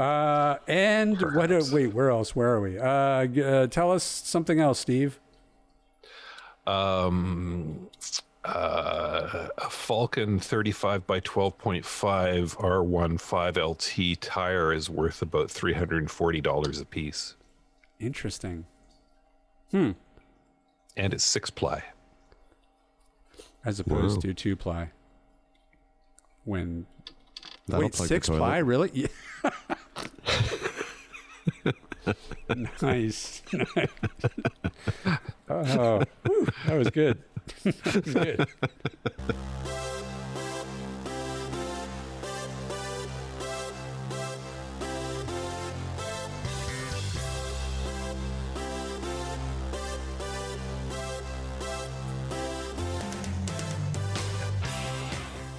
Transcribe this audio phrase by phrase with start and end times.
[0.00, 1.52] Uh, and what?
[1.52, 2.34] Uh, wait, where else?
[2.34, 2.78] Where are we?
[2.78, 5.20] Uh, uh, tell us something else, Steve.
[6.66, 7.90] Um,
[8.46, 16.84] uh, a Falcon 35 by 12.5 R1 5 LT tire is worth about $340 a
[16.86, 17.36] piece.
[17.98, 18.64] Interesting.
[19.70, 19.90] Hmm.
[20.96, 21.84] And it's six ply.
[23.66, 24.20] As opposed Wow.
[24.22, 24.92] to two ply.
[26.44, 26.86] When
[27.66, 28.90] That'll wait, six ply, really?
[29.44, 29.50] Yeah.
[32.82, 33.42] nice.
[33.52, 33.88] nice.
[35.52, 37.18] Oh, oh, whew, that was good.
[37.64, 38.46] that was good.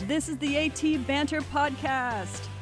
[0.07, 2.47] This is the AT Banter Podcast,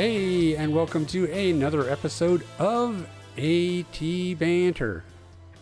[0.00, 3.98] Hey, and welcome to another episode of AT
[4.38, 5.02] Banter.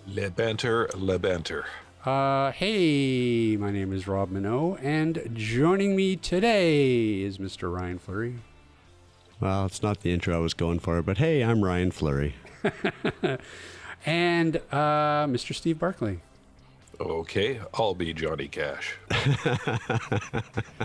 [0.07, 1.65] Le banter, le banter.
[2.05, 7.75] Uh, hey, my name is Rob Mineault, and joining me today is Mr.
[7.75, 8.35] Ryan Fleury.
[9.41, 12.35] Well, it's not the intro I was going for, but hey, I'm Ryan Fleury.
[14.05, 15.55] And uh, Mr.
[15.55, 16.19] Steve Barclay.
[17.01, 18.97] Okay, I'll be Johnny Cash.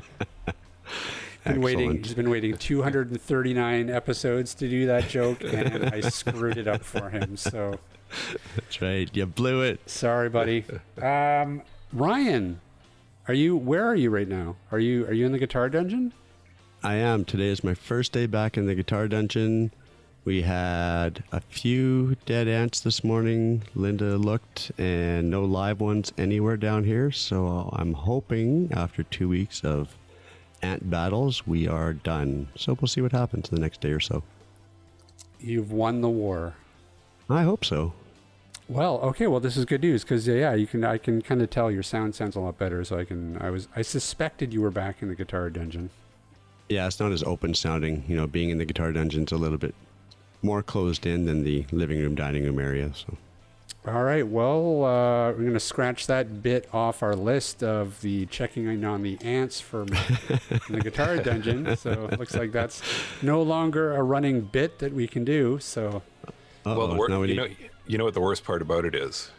[1.43, 2.03] Been waiting.
[2.03, 7.09] He's been waiting 239 episodes to do that joke, and I screwed it up for
[7.09, 7.35] him.
[7.37, 7.79] So
[8.55, 9.09] That's right.
[9.15, 9.79] You blew it.
[9.89, 10.65] sorry, buddy.
[11.01, 12.61] Um, Ryan,
[13.27, 13.55] are you?
[13.55, 14.55] Where are you right now?
[14.71, 15.05] Are you?
[15.07, 16.13] Are you in the guitar dungeon?
[16.83, 17.25] I am.
[17.25, 19.71] Today is my first day back in the guitar dungeon.
[20.23, 23.63] We had a few dead ants this morning.
[23.73, 27.11] Linda looked, and no live ones anywhere down here.
[27.11, 29.95] So I'm hoping after two weeks of
[30.61, 32.47] ant battles, we are done.
[32.55, 34.23] So we'll see what happens the next day or so.
[35.39, 36.55] You've won the war.
[37.29, 37.93] I hope so.
[38.67, 39.27] Well, okay.
[39.27, 40.83] Well, this is good news because yeah, you can.
[40.83, 42.83] I can kind of tell your sound sounds a lot better.
[42.85, 43.37] So I can.
[43.41, 43.67] I was.
[43.75, 45.89] I suspected you were back in the guitar dungeon.
[46.69, 48.05] Yeah, it's not as open sounding.
[48.07, 49.75] You know, being in the guitar dungeon's a little bit
[50.41, 52.91] more closed in than the living room, dining room area.
[52.93, 53.17] So
[53.87, 54.27] All right.
[54.27, 58.85] Well, uh, we're going to scratch that bit off our list of the checking in
[58.85, 59.87] on the ants for in
[60.69, 61.75] the guitar dungeon.
[61.75, 62.83] So it looks like that's
[63.23, 65.57] no longer a running bit that we can do.
[65.59, 66.03] So
[66.63, 67.47] well, Uh-oh, wor- now we you know,
[67.87, 69.31] you know what the worst part about it is?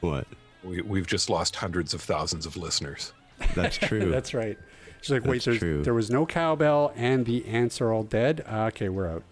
[0.00, 0.26] what?
[0.62, 3.12] We, we've just lost hundreds of thousands of listeners.
[3.56, 4.10] That's true.
[4.12, 4.56] that's right.
[5.00, 5.82] She's like, wait, That's there's, true.
[5.82, 8.44] there was no cowbell and the ants are all dead.
[8.48, 9.24] Uh, okay, we're out.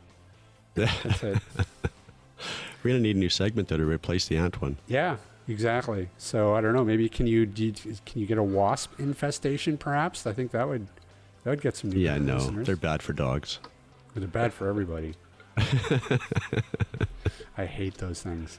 [0.74, 1.38] That's it.
[2.82, 4.76] We're gonna need a new segment though to replace the ant one.
[4.86, 5.16] Yeah,
[5.48, 6.08] exactly.
[6.18, 6.84] So I don't know.
[6.84, 9.76] Maybe can you can you get a wasp infestation?
[9.78, 10.86] Perhaps I think that would
[11.44, 12.66] that would get some new Yeah, no, listeners.
[12.66, 13.58] they're bad for dogs.
[14.14, 15.14] They're bad for everybody.
[17.56, 18.58] I hate those things.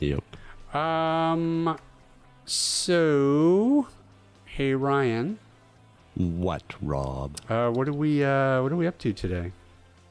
[0.00, 0.22] Yep.
[0.74, 1.78] Um.
[2.44, 3.86] So,
[4.44, 5.38] hey Ryan,
[6.14, 7.36] What, Rob?
[7.48, 9.52] uh, what are we uh, what are we up to today?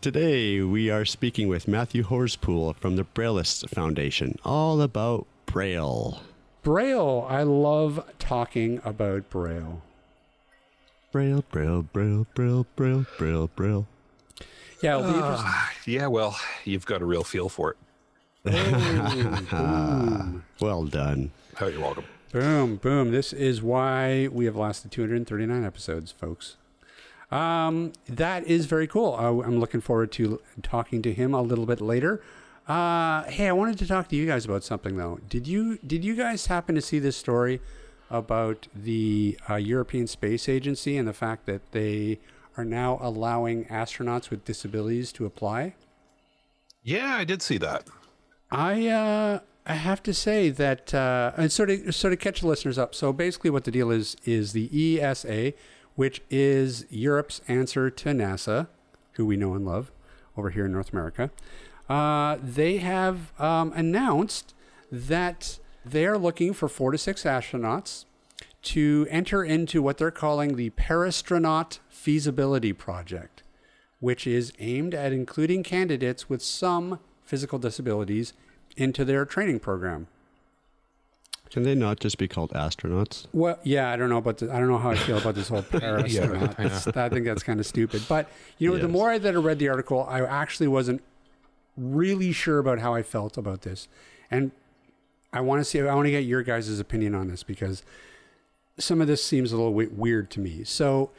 [0.01, 6.21] Today we are speaking with Matthew Horspool from the Braillists Foundation, all about Braille.
[6.63, 7.27] Braille.
[7.29, 9.83] I love talking about Braille.
[11.11, 13.87] Braille, Braille, Braille, Braille, Braille, Braille, Braille.
[14.81, 15.45] Yeah, it'll be interesting.
[15.47, 16.35] Ah, yeah, well,
[16.65, 17.77] you've got a real feel for it.
[20.59, 21.29] Well done.
[21.59, 22.05] Oh, you're welcome.
[22.31, 23.11] Boom, boom.
[23.11, 26.55] This is why we have lasted 239 episodes, folks.
[27.31, 29.15] Um, that is very cool.
[29.15, 32.21] Uh, I'm looking forward to talking to him a little bit later.
[32.67, 35.19] Uh, hey, I wanted to talk to you guys about something though.
[35.29, 37.61] Did you did you guys happen to see this story
[38.09, 42.19] about the uh, European Space Agency and the fact that they
[42.57, 45.75] are now allowing astronauts with disabilities to apply?
[46.83, 47.87] Yeah, I did see that.
[48.51, 52.47] I uh, I have to say that uh, and sort of sort of catch the
[52.47, 52.93] listeners up.
[52.93, 55.53] So basically, what the deal is is the ESA,
[55.95, 58.67] which is Europe's answer to NASA,
[59.13, 59.91] who we know and love
[60.37, 61.31] over here in North America.
[61.89, 64.53] Uh, they have um, announced
[64.91, 68.05] that they are looking for four to six astronauts
[68.61, 73.41] to enter into what they're calling the Parastronaut Feasibility Project
[74.01, 78.33] which is aimed at including candidates with some physical disabilities
[78.75, 80.07] into their training program.
[81.51, 83.27] Can they not just be called astronauts?
[83.33, 85.49] Well, yeah, I don't know about the, I don't know how I feel about this
[85.49, 86.55] whole Paris Yeah, or not.
[86.57, 86.65] yeah.
[86.65, 88.03] It's- I think that's kind of stupid.
[88.07, 91.01] But you know, the more I that I read the article, I actually wasn't
[91.77, 93.87] really sure about how I felt about this,
[94.29, 94.51] and
[95.33, 95.79] I want to see.
[95.81, 97.83] I want to get your guys' opinion on this because
[98.77, 100.63] some of this seems a little we- weird to me.
[100.63, 101.11] So,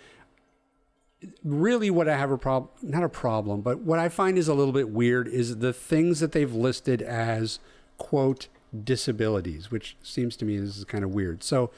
[1.45, 4.55] really, what I have a problem, not a problem, but what I find is a
[4.55, 7.59] little bit weird is the things that they've listed as
[7.99, 8.49] quote
[8.85, 11.43] disabilities, which seems to me is kind of weird.
[11.43, 11.71] So,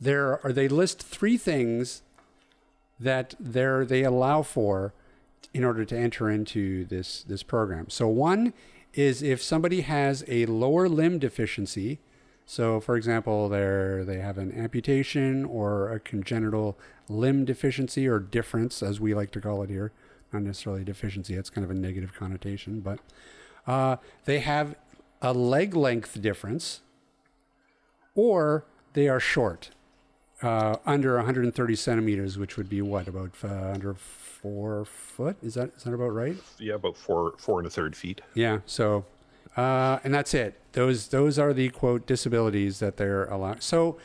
[0.00, 2.02] there are they list three things
[2.98, 4.94] that there they allow for
[5.52, 7.90] in order to enter into this this program.
[7.90, 8.52] So one
[8.94, 11.98] is if somebody has a lower limb deficiency.
[12.46, 16.78] So for example, they they have an amputation or a congenital
[17.08, 19.92] limb deficiency or difference as we like to call it here,
[20.32, 23.00] not necessarily deficiency, it's kind of a negative connotation, but
[23.66, 24.74] uh, they have
[25.22, 26.80] a leg length difference
[28.14, 28.64] or
[28.94, 29.70] they are short
[30.42, 35.36] uh, under 130 centimeters, which would be what about uh, under four foot?
[35.42, 36.36] Is that is that about right?
[36.58, 38.20] Yeah, about four four and a third feet.
[38.34, 38.60] Yeah.
[38.66, 39.04] So,
[39.56, 40.58] uh, and that's it.
[40.72, 43.62] Those those are the quote disabilities that they're allowed.
[43.62, 43.98] So,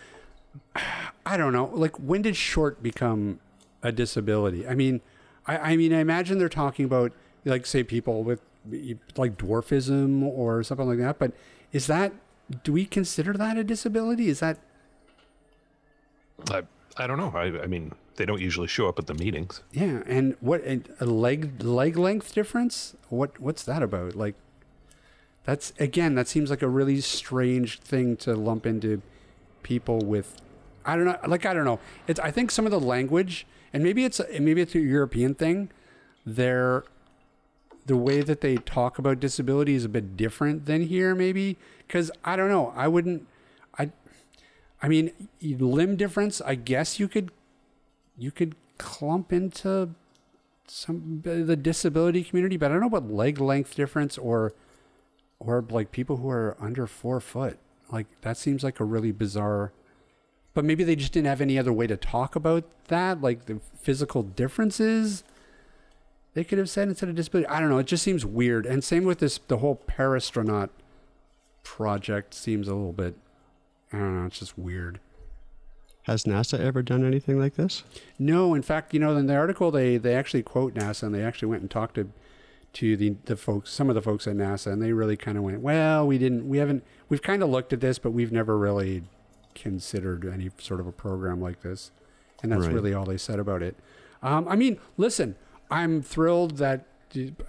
[1.26, 1.72] I don't know.
[1.74, 3.40] Like, when did short become
[3.82, 4.68] a disability?
[4.68, 5.02] I mean,
[5.48, 7.14] I, I mean, I imagine they're talking about
[7.46, 8.42] like say people with
[9.16, 11.20] like dwarfism or something like that.
[11.20, 11.32] But
[11.72, 12.14] is that
[12.64, 14.30] do we consider that a disability?
[14.30, 14.60] Is that
[16.50, 16.64] I
[16.98, 17.32] I don't know.
[17.36, 19.62] I I mean, they don't usually show up at the meetings.
[19.72, 22.96] Yeah, and what and a leg leg length difference?
[23.10, 24.16] What what's that about?
[24.16, 24.36] Like
[25.44, 29.02] that's again, that seems like a really strange thing to lump into
[29.64, 30.42] people with
[30.86, 31.80] I don't know, like I don't know.
[32.08, 35.70] It's I think some of the language and maybe it's maybe it's a European thing.
[36.26, 36.86] They're
[37.86, 42.12] the way that they talk about disability is a bit different than here maybe cuz
[42.24, 42.74] I don't know.
[42.76, 43.28] I wouldn't
[43.78, 43.92] I
[44.82, 45.12] I mean,
[45.42, 47.32] limb difference, I guess you could
[48.18, 49.90] you could clump into
[50.68, 54.54] some uh, the disability community, but I don't know about leg length difference or
[55.40, 57.60] or like people who are under four foot.
[57.92, 59.72] Like that seems like a really bizarre.
[60.54, 63.60] But maybe they just didn't have any other way to talk about that, like the
[63.82, 65.24] physical differences.
[66.36, 67.48] They could have said instead of disability.
[67.50, 67.80] I don't know.
[67.80, 68.66] It just seems weird.
[68.68, 70.70] And same with this, the whole Parastronaut
[71.64, 73.16] project seems a little bit.
[73.92, 74.26] I don't know.
[74.28, 75.00] It's just weird.
[76.04, 77.84] Has NASA ever done anything like this?
[78.20, 81.24] No, in fact, you know, in the article they they actually quote NASA and they
[81.24, 82.10] actually went and talked to
[82.74, 85.44] to the the folks, some of the folks at NASA, and they really kind of
[85.44, 88.58] went, well, we didn't, we haven't, we've kind of looked at this, but we've never
[88.58, 89.04] really
[89.56, 91.92] considered any sort of a program like this,
[92.44, 92.74] and that's Right.
[92.74, 93.76] really all they said about it.
[94.22, 95.36] Um, I mean, listen,
[95.70, 96.86] I'm thrilled that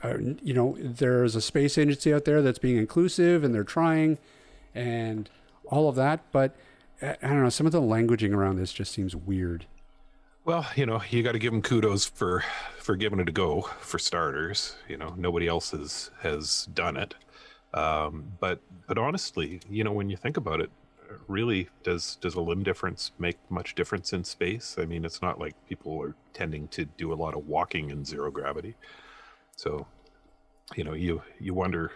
[0.02, 4.18] uh, you know there's a space agency out there that's being inclusive and they're trying,
[4.74, 5.28] and
[5.66, 6.54] all of that, but.
[7.02, 7.50] I I don't know.
[7.50, 9.66] Some of the languaging around this just seems weird.
[10.46, 12.44] Well, you know, you got to give them kudos for
[12.78, 14.76] for giving it a go for starters.
[14.88, 17.14] You know, nobody else has has done it.
[17.74, 20.70] Um, but but honestly, you know, when you think about it,
[21.28, 24.76] really does does a limb difference make much difference in space?
[24.78, 28.04] I mean, it's not like people are tending to do a lot of walking in
[28.04, 28.74] zero gravity.
[29.56, 29.86] So,
[30.74, 31.92] you know, you you wonder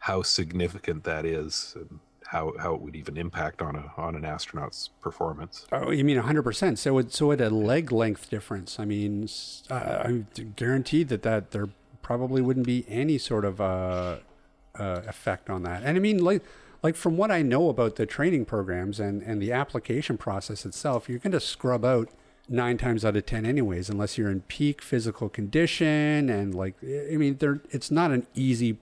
[0.00, 4.24] how significant that is and how how it would even impact on a on an
[4.24, 5.66] astronaut's performance.
[5.72, 6.78] Oh, you mean 100%.
[6.78, 9.28] So it, so at a leg length difference, I mean,
[9.70, 10.26] uh, I'm
[10.56, 11.68] guaranteed that, that there
[12.02, 14.18] probably wouldn't be any sort of uh,
[14.78, 15.82] uh, effect on that.
[15.84, 16.42] And I mean, like,
[16.84, 21.08] like from what I know about the training programs and, and the application process itself,
[21.08, 22.10] you're going to scrub out
[22.46, 26.28] nine times out of 10 anyways, unless you're in peak physical condition.
[26.28, 28.76] And like, I mean, there, it's not an easy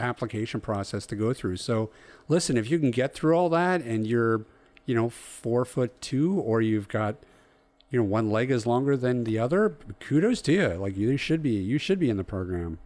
[0.00, 1.58] application process to go through.
[1.58, 1.90] So
[2.26, 4.46] listen, if you can get through all that and you're,
[4.86, 7.16] you know, four foot two, or you've got,
[7.90, 10.68] you know, one leg is longer than the other, kudos to you.
[10.68, 12.78] Like you should be, you should be in the program.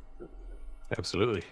[0.99, 1.45] Absolutely.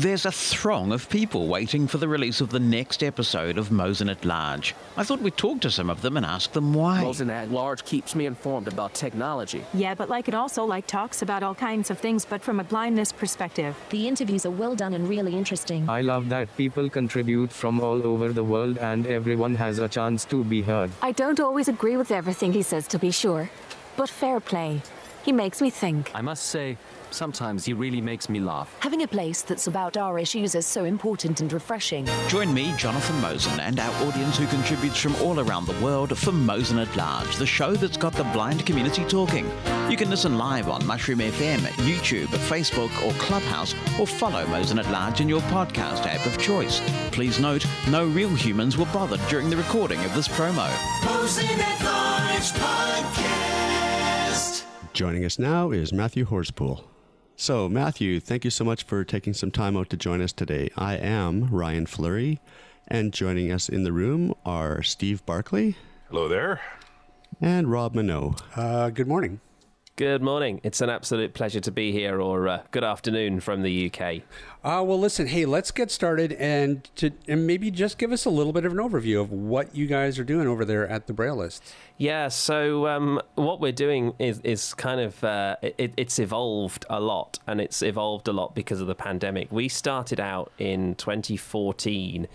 [0.00, 4.08] There's a throng of people waiting for the release of the next episode of Mosen
[4.08, 4.74] at Large.
[4.96, 7.02] I thought we'd talk to some of them and ask them why.
[7.02, 9.62] Mosen at large keeps me informed about technology.
[9.74, 12.64] Yeah, but like it also like talks about all kinds of things, but from a
[12.64, 13.76] blindness perspective.
[13.90, 15.86] The interviews are well done and really interesting.
[15.86, 20.24] I love that people contribute from all over the world and everyone has a chance
[20.26, 20.90] to be heard.
[21.02, 23.50] I don't always agree with everything he says, to be sure,
[23.98, 24.80] but fair play.
[25.22, 26.10] He makes me think.
[26.14, 26.78] I must say,
[27.10, 28.74] Sometimes he really makes me laugh.
[28.80, 32.06] Having a place that's about our issues is so important and refreshing.
[32.28, 36.32] Join me, Jonathan Mosen, and our audience who contributes from all around the world for
[36.32, 39.50] Mosen at Large, the show that's got the blind community talking.
[39.90, 44.90] You can listen live on Mushroom FM, YouTube, Facebook, or Clubhouse, or follow Mosen at
[44.90, 46.80] Large in your podcast app of choice.
[47.10, 50.70] Please note, no real humans were bothered during the recording of this promo.
[51.04, 53.50] Mosen at Large Podcast.
[54.92, 56.89] Joining us now is Matthew Horspool.
[57.40, 60.68] So, Matthew, thank you so much for taking some time out to join us today.
[60.76, 62.38] I am Ryan Fleury,
[62.86, 65.74] and joining us in the room are Steve Barclay.
[66.10, 66.60] Hello there.
[67.40, 68.42] And Rob Mineault.
[68.54, 69.40] Uh, good morning.
[70.00, 70.62] Good morning.
[70.62, 74.22] It's an absolute pleasure to be here, or uh, good afternoon from the UK.
[74.64, 78.30] Uh, well, listen, hey, let's get started and to and maybe just give us a
[78.30, 81.12] little bit of an overview of what you guys are doing over there at the
[81.12, 81.74] Braillists.
[81.98, 86.98] Yeah, so um, what we're doing is is kind of uh, it, it's evolved a
[86.98, 89.52] lot, and it's evolved a lot because of the pandemic.
[89.52, 92.26] We started out in 2014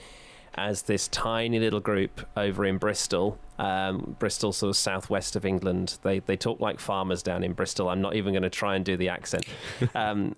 [0.53, 3.39] as this tiny little group over in Bristol.
[3.57, 5.97] Um, Bristol, sort of southwest of England.
[6.03, 7.89] They they talk like farmers down in Bristol.
[7.89, 9.45] I'm not even going to try and do the accent.
[9.95, 10.35] um,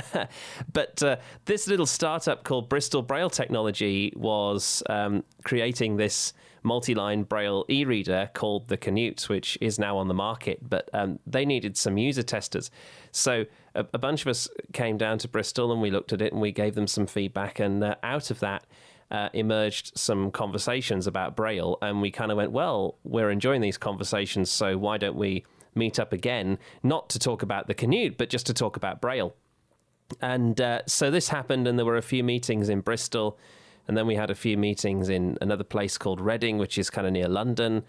[0.72, 6.32] but uh, this little startup called Bristol Braille Technology was um, creating this
[6.62, 10.58] multi-line Braille e-reader called the Canute, which is now on the market.
[10.68, 12.70] But um, they needed some user testers,
[13.12, 13.44] so
[13.74, 16.40] a, a, bunch of us came down to Bristol and we looked at it and
[16.40, 17.60] we gave them some feedback.
[17.60, 18.64] And uh, out of that
[19.14, 23.78] uh, emerged some conversations about Braille, and we kind of went, well, we're enjoying these
[23.78, 25.44] conversations, so why don't we
[25.76, 29.32] meet up again, not to talk about the Canute, but just to talk about Braille.
[30.20, 33.38] And uh, so this happened, and there were a few meetings in Bristol,
[33.86, 37.06] and then we had a few meetings in another place called Reading, which is kind
[37.06, 37.84] of near London.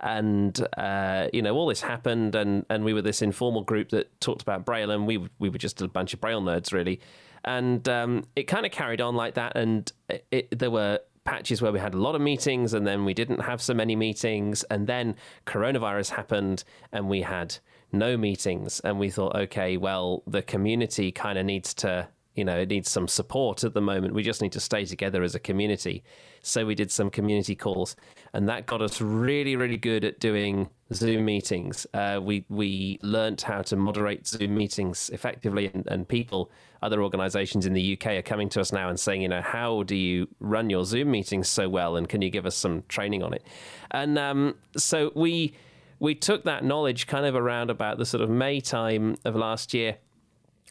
[0.00, 4.20] And uh, you know, all this happened, and, and we were this informal group that
[4.20, 7.00] talked about Braille, and we we were just a bunch of Braille nerds, really
[7.46, 9.56] and um, it kind of carried on like that.
[9.56, 13.04] And it, it, there were patches where we had a lot of meetings, and then
[13.04, 17.56] we didn't have so many meetings, and then coronavirus happened, and we had
[17.92, 22.58] no meetings, and we thought, okay, well, the community kind of needs to you know,
[22.58, 24.14] it needs some support at the moment.
[24.14, 26.04] We just need to stay together as a community.
[26.42, 27.96] So we did some community calls,
[28.32, 31.86] and that got us really, really good at doing Zoom meetings.
[31.92, 36.50] Uh, we we learnt how to moderate Zoom meetings effectively, and, and people,
[36.82, 39.82] other organisations in the UK are coming to us now and saying, you know, how
[39.82, 43.22] do you run your Zoom meetings so well, and can you give us some training
[43.22, 43.42] on it?
[43.90, 45.54] And um, so we
[45.98, 49.72] we took that knowledge kind of around about the sort of May time of last
[49.72, 49.96] year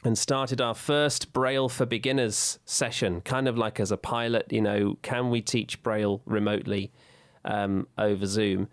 [0.05, 4.45] and started our first Braille for Beginners session, kind of like as a pilot.
[4.51, 6.91] You know, can we teach Braille remotely
[7.43, 8.69] um, over Zoom?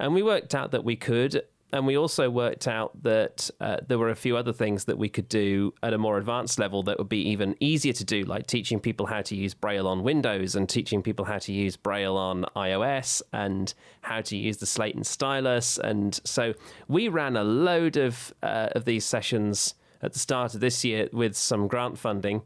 [0.00, 1.42] And we worked out that we could.
[1.72, 5.08] And we also worked out that uh, there were a few other things that we
[5.08, 8.48] could do at a more advanced level that would be even easier to do, like
[8.48, 12.16] teaching people how to use Braille on Windows and teaching people how to use Braille
[12.16, 15.78] on iOS and how to use the Slate and stylus.
[15.78, 16.54] And so
[16.88, 21.08] we ran a load of uh, of these sessions at the start of this year
[21.12, 22.42] with some grant funding.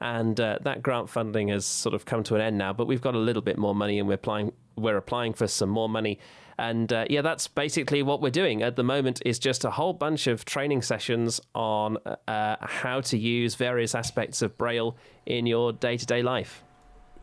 [0.00, 3.00] And uh, that grant funding has sort of come to an end now, but we've
[3.00, 6.18] got a little bit more money and we're applying, we're applying for some more money.
[6.58, 9.92] And uh, yeah, that's basically what we're doing at the moment is just a whole
[9.92, 15.72] bunch of training sessions on uh, how to use various aspects of Braille in your
[15.72, 16.62] day to day life.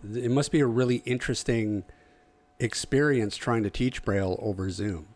[0.03, 1.83] It must be a really interesting
[2.59, 5.07] experience trying to teach Braille over Zoom.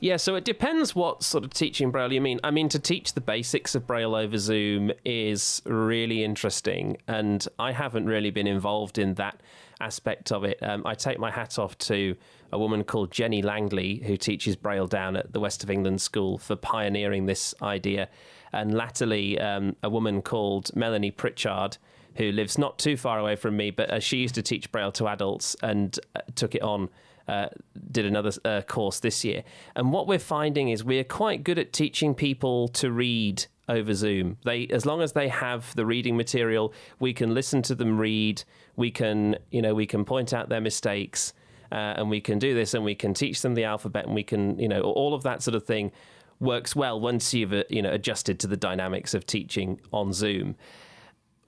[0.00, 2.38] Yeah, so it depends what sort of teaching Braille you mean.
[2.44, 7.72] I mean, to teach the basics of Braille over Zoom is really interesting, and I
[7.72, 9.40] haven't really been involved in that
[9.80, 10.58] aspect of it.
[10.62, 12.14] Um, I take my hat off to
[12.52, 16.38] a woman called Jenny Langley, who teaches Braille down at the West of England School,
[16.38, 18.08] for pioneering this idea.
[18.52, 21.76] And latterly, um, a woman called Melanie Pritchard,
[22.14, 24.92] who lives not too far away from me, but uh, she used to teach Braille
[24.92, 26.88] to adults and uh, took it on
[27.28, 27.48] uh,
[27.90, 29.44] did another uh, course this year.
[29.76, 34.38] And what we're finding is we're quite good at teaching people to read over Zoom.
[34.44, 38.42] They, as long as they have the reading material, we can listen to them read.
[38.76, 41.34] We can, you know, we can point out their mistakes,
[41.70, 44.22] uh, and we can do this, and we can teach them the alphabet, and we
[44.22, 45.92] can, you know, all of that sort of thing
[46.40, 50.56] works well once you've, uh, you know, adjusted to the dynamics of teaching on Zoom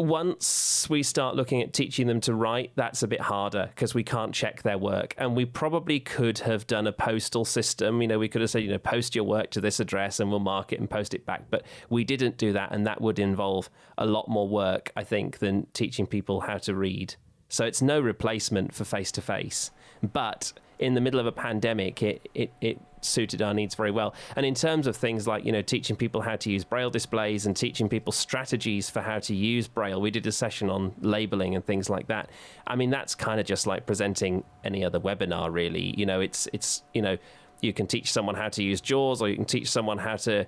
[0.00, 4.02] once we start looking at teaching them to write, that's a bit harder because we
[4.02, 5.14] can't check their work.
[5.18, 8.00] And we probably could have done a postal system.
[8.00, 10.30] You know, we could have said, you know, post your work to this address and
[10.30, 11.50] we'll mark it and post it back.
[11.50, 12.72] But we didn't do that.
[12.72, 16.74] And that would involve a lot more work, I think, than teaching people how to
[16.74, 17.16] read.
[17.50, 19.70] So it's no replacement for face to face.
[20.02, 24.14] But in the middle of a pandemic, it, it, it suited our needs very well.
[24.34, 27.46] And in terms of things like, you know, teaching people how to use Braille displays
[27.46, 31.54] and teaching people strategies for how to use Braille, we did a session on labeling
[31.54, 32.30] and things like that.
[32.66, 35.94] I mean, that's kind of just like presenting any other webinar, really.
[35.96, 37.18] You know, it's, it's, you know,
[37.60, 40.46] you can teach someone how to use JAWS or you can teach someone how to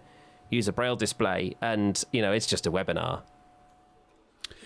[0.49, 1.57] use a Braille display.
[1.61, 3.21] And, you know, it's just a webinar.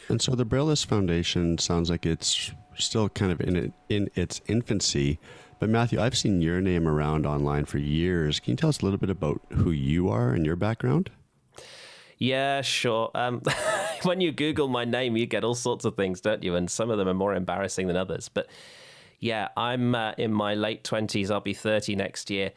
[0.09, 4.41] And so the Braillist Foundation sounds like it's still kind of in it, in its
[4.47, 5.19] infancy.
[5.59, 8.41] But Matthew, I've seen your name around online for years.
[8.41, 11.11] Can you tell us a little bit about who you are and your background?
[12.19, 13.11] Yeah, sure.
[13.15, 13.43] Um,
[14.03, 16.55] when you Google my name, you get all sorts of things, don't you?
[16.57, 18.29] And some of them are more embarrassing than others.
[18.29, 18.49] But
[19.19, 21.31] yeah, I'm uh, in my late twenties.
[21.31, 22.53] I'll be thirty next year.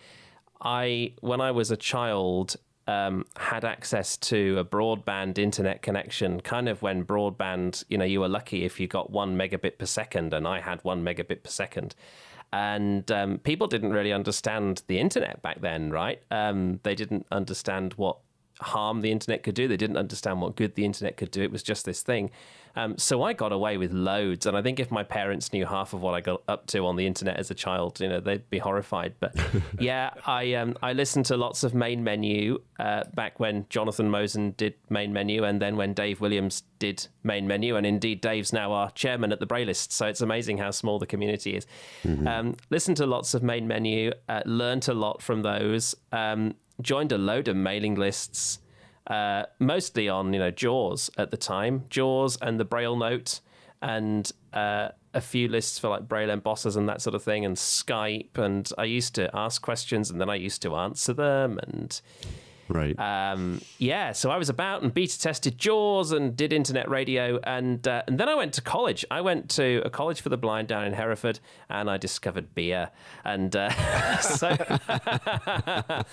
[0.62, 6.42] I, when I was a child, um, had access to a broadband internet connection.
[6.42, 9.86] Kind of when broadband, you know, you were lucky if you got one megabit per
[9.86, 11.96] second, and I had one megabit per second
[12.52, 16.22] and um, people didn't really understand the internet back then, right?
[16.32, 18.18] Um, they didn't understand what
[18.60, 19.68] harm the internet could do.
[19.68, 21.42] They didn't understand what good the internet could do.
[21.42, 22.32] It was just this thing.
[22.76, 25.94] Um, so I got away with loads, and I think if my parents knew half
[25.94, 28.50] of what I got up to on the internet as a child, you know, they'd
[28.50, 29.16] be horrified.
[29.20, 29.36] But
[29.80, 34.56] yeah, I um, I listened to lots of Main Menu uh, back when Jonathan Mosen
[34.58, 38.72] did Main Menu, and then when Dave Williams did Main Menu, and indeed Dave's now
[38.72, 39.92] our chairman at the Braillist.
[39.92, 41.66] So it's amazing how small the community is.
[42.04, 42.28] Mm-hmm.
[42.28, 45.96] Um, listened to lots of Main Menu, uh, learned a lot from those.
[46.12, 48.60] Um, joined a load of mailing lists
[49.10, 53.42] uh, mostly on you know Jaws at the time, Jaws and the Braille Note,
[53.82, 57.56] and uh, a few lists for like Braille embossers and that sort of thing, and
[57.56, 58.38] Skype.
[58.38, 62.00] And I used to ask questions and then I used to answer them, and
[62.70, 62.98] Right.
[63.00, 67.86] Um, yeah, so I was about and beta tested JAWS and did internet radio, and
[67.88, 69.04] uh, and then I went to college.
[69.10, 72.92] I went to a college for the blind down in Hereford, and I discovered beer.
[73.26, 73.72] And uh,
[74.20, 74.56] so,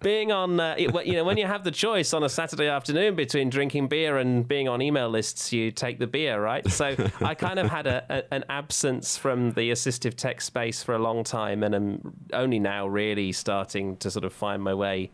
[0.00, 3.50] being on, uh, you know, when you have the choice on a Saturday afternoon between
[3.50, 6.70] drinking beer and being on email lists, you take the beer, right?
[6.70, 10.94] So I kind of had a, a, an absence from the assistive tech space for
[10.94, 15.10] a long time, and I'm only now really starting to sort of find my way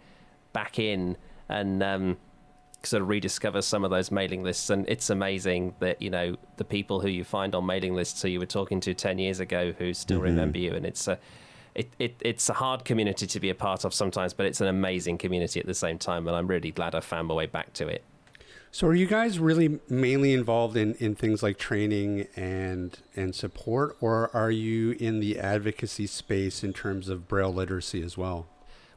[0.59, 1.17] back in
[1.49, 2.17] and um,
[2.83, 4.71] sort of rediscover some of those mailing lists.
[4.71, 8.29] And it's amazing that you know the people who you find on mailing lists who
[8.29, 10.25] you were talking to ten years ago who still mm-hmm.
[10.25, 10.73] remember you.
[10.75, 11.16] And it's a
[11.77, 14.66] it, it, it's a hard community to be a part of sometimes, but it's an
[14.66, 16.27] amazing community at the same time.
[16.27, 18.03] And I'm really glad I found my way back to it.
[18.73, 23.97] So, are you guys really mainly involved in, in things like training and and support,
[24.01, 28.49] or are you in the advocacy space in terms of Braille literacy as well?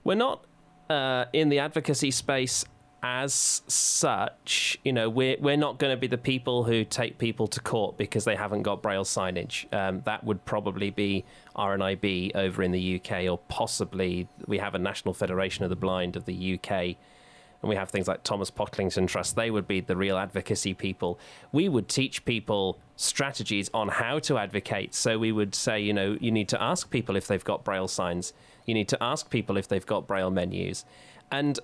[0.03, 0.43] We're not
[0.91, 2.65] uh, in the advocacy space
[3.03, 7.47] as such, you know, we're we're not going to be the people who take people
[7.47, 9.71] to court because they haven't got braille signage.
[9.73, 11.25] Um, that would probably be
[11.55, 16.15] RNIB over in the UK, or possibly we have a National Federation of the Blind
[16.15, 19.35] of the UK, and we have things like Thomas Pocklington Trust.
[19.35, 21.19] They would be the real advocacy people.
[21.51, 24.93] We would teach people strategies on how to advocate.
[24.93, 27.87] So we would say, you know, you need to ask people if they've got braille
[27.87, 28.33] signs
[28.65, 30.85] you need to ask people if they've got Braille menus.
[31.31, 31.59] And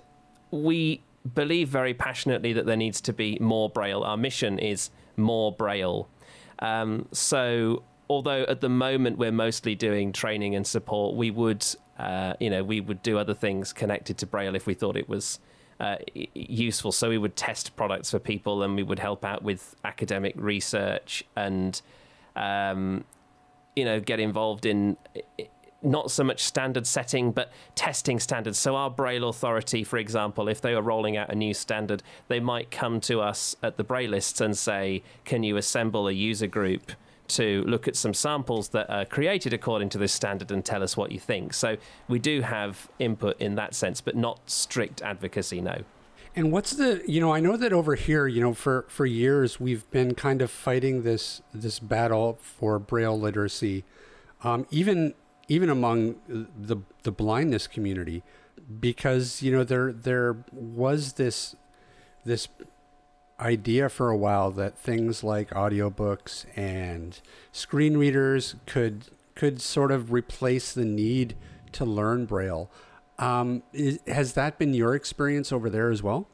[0.50, 1.02] we
[1.34, 4.02] believe very passionately that there needs to be more Braille.
[4.02, 6.08] Our mission is more Braille.
[6.60, 11.64] Um, so, although at the moment we're mostly doing training and support, we would,
[11.98, 15.08] uh, you know, we would do other things connected to Braille if we thought it
[15.08, 15.38] was
[15.80, 15.96] uh,
[16.34, 16.92] useful.
[16.92, 21.24] So we would test products for people, and we would help out with academic research,
[21.36, 21.80] and
[22.34, 23.04] um,
[23.76, 24.96] you know, get involved in
[25.82, 28.58] not so much standard setting, but testing standards.
[28.58, 32.40] So, our Braille Authority, for example, if they were rolling out a new standard, they
[32.40, 36.92] might come to us at the Braillists and say, Can you assemble a user group?
[37.32, 40.96] To look at some samples that are created according to this standard and tell us
[40.96, 41.52] what you think.
[41.52, 41.76] So,
[42.08, 45.82] we do have input in that sense, but not strict advocacy, no.
[46.34, 49.58] And what's the you know I know that over here you know for for years
[49.58, 53.84] we've been kind of fighting this this battle for braille literacy,
[54.44, 55.14] um, even
[55.48, 58.22] even among the the blindness community,
[58.80, 61.56] because you know there there was this
[62.24, 62.48] this
[63.40, 67.20] idea for a while that things like audiobooks and
[67.52, 71.36] screen readers could could sort of replace the need
[71.72, 72.70] to learn braille.
[73.18, 76.28] Um, is, has that been your experience over there as well?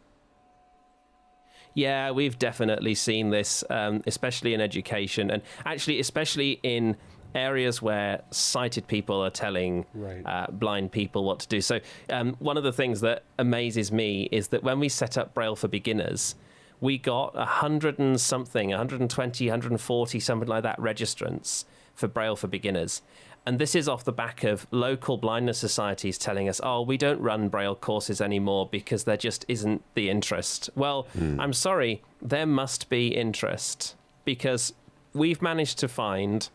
[1.74, 6.96] Yeah, we've definitely seen this, um, especially in education, and actually, especially in
[7.34, 10.22] areas where sighted people are telling right.
[10.24, 11.60] uh, blind people what to do.
[11.60, 15.34] So, um, one of the things that amazes me is that when we set up
[15.34, 16.34] Braille for beginners,
[16.80, 22.46] we got a hundred and something, 120, 140, something like that registrants for Braille for
[22.46, 23.02] beginners.
[23.46, 27.20] And this is off the back of local blindness societies telling us, oh, we don't
[27.20, 30.70] run Braille courses anymore because there just isn't the interest.
[30.74, 31.38] Well, mm.
[31.38, 34.72] I'm sorry, there must be interest because
[35.12, 36.48] we've managed to find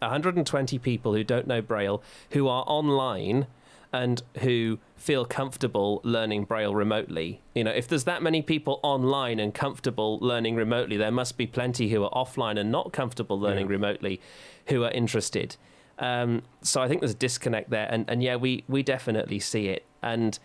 [0.00, 3.46] 120 people who don't know Braille who are online
[3.92, 7.40] and who feel comfortable learning Braille remotely.
[7.54, 11.46] You know, if there's that many people online and comfortable learning remotely, there must be
[11.46, 13.72] plenty who are offline and not comfortable learning yeah.
[13.72, 14.20] remotely
[14.66, 15.56] who are interested.
[15.98, 19.68] Um, so I think there's a disconnect there, and and yeah, we we definitely see
[19.68, 20.38] it, and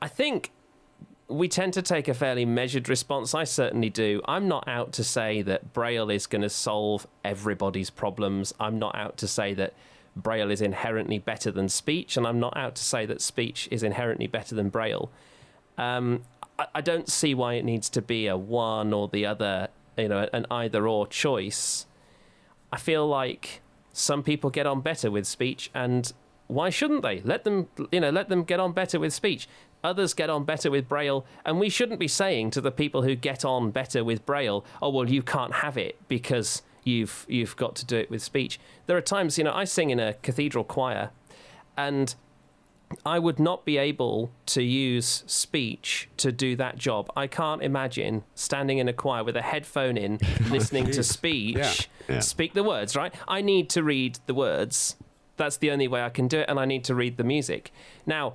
[0.00, 0.52] I think
[1.30, 3.34] we tend to take a fairly measured response.
[3.34, 4.20] I certainly do.
[4.26, 8.52] I'm not out to say that Braille is going to solve everybody's problems.
[8.58, 9.74] I'm not out to say that
[10.16, 13.82] Braille is inherently better than speech, and I'm not out to say that speech is
[13.82, 15.10] inherently better than Braille.
[15.78, 16.22] Um,
[16.58, 20.08] I, I don't see why it needs to be a one or the other, you
[20.08, 21.86] know, an either or choice.
[22.72, 23.62] I feel like
[23.92, 26.12] some people get on better with speech and
[26.46, 29.48] why shouldn't they let them you know let them get on better with speech
[29.82, 33.14] others get on better with braille and we shouldn't be saying to the people who
[33.14, 37.74] get on better with braille oh well you can't have it because you've you've got
[37.74, 40.64] to do it with speech there are times you know i sing in a cathedral
[40.64, 41.10] choir
[41.76, 42.14] and
[43.06, 47.10] I would not be able to use speech to do that job.
[47.16, 51.56] I can't imagine standing in a choir with a headphone in, oh, listening to speech,
[51.56, 52.20] yeah, yeah.
[52.20, 53.14] speak the words, right?
[53.28, 54.96] I need to read the words.
[55.36, 57.72] That's the only way I can do it, and I need to read the music.
[58.06, 58.34] Now,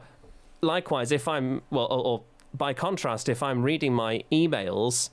[0.62, 5.10] likewise, if I'm, well, or, or by contrast, if I'm reading my emails,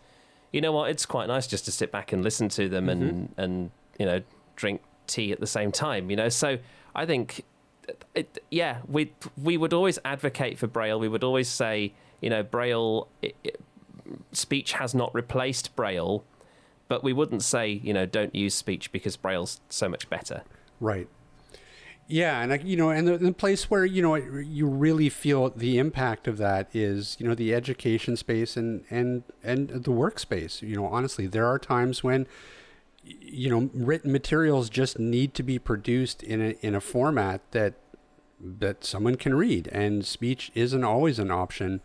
[0.53, 0.91] you know what?
[0.91, 3.03] It's quite nice just to sit back and listen to them mm-hmm.
[3.03, 4.23] and, and, you know,
[4.57, 6.29] drink tea at the same time, you know?
[6.29, 6.59] So
[6.95, 7.45] I think
[8.15, 10.99] it, yeah, we we would always advocate for Braille.
[10.99, 13.61] We would always say, you know, Braille it, it,
[14.33, 16.25] speech has not replaced Braille,
[16.89, 20.43] but we wouldn't say, you know, don't use speech because Braille's so much better.
[20.81, 21.09] Right.
[22.13, 25.49] Yeah, and I, you know, and the, the, place where you know you really feel
[25.49, 30.61] the impact of that is you know the education space and and and the workspace.
[30.61, 32.27] You know, honestly, there are times when
[33.03, 37.75] you know, written materials just need to be produced in a in a format that
[38.39, 41.81] that someone can read, and speech isn't always an option.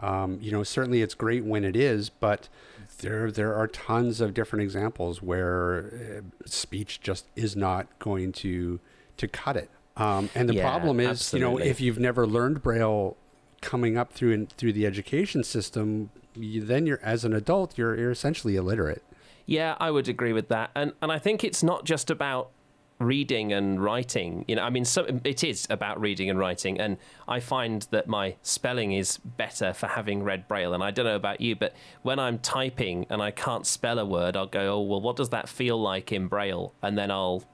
[0.00, 2.50] Um, you know, certainly it's great when it is, but
[2.98, 8.78] there there are tons of different examples where uh, speech just is not going to
[9.16, 9.70] to cut it.
[9.96, 11.50] Um, and the yeah, problem is, absolutely.
[11.50, 13.16] you know, if you've never learned Braille
[13.60, 17.96] coming up through in, through the education system, you, then you're as an adult, you're,
[17.98, 19.02] you're essentially illiterate.
[19.46, 20.70] Yeah, I would agree with that.
[20.74, 22.50] And and I think it's not just about
[22.98, 24.44] reading and writing.
[24.48, 26.96] You know, I mean, so, it is about reading and writing, and
[27.26, 30.74] I find that my spelling is better for having read Braille.
[30.74, 34.06] And I don't know about you, but when I'm typing and I can't spell a
[34.06, 37.44] word, I'll go, "Oh, well, what does that feel like in Braille?" And then I'll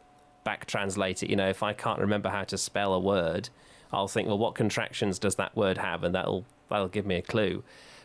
[0.48, 1.28] back translate it.
[1.28, 3.50] You know, if I can't remember how to spell a word,
[3.92, 7.22] I'll think, "Well, what contractions does that word have?" And that'll that'll give me a
[7.22, 7.62] clue.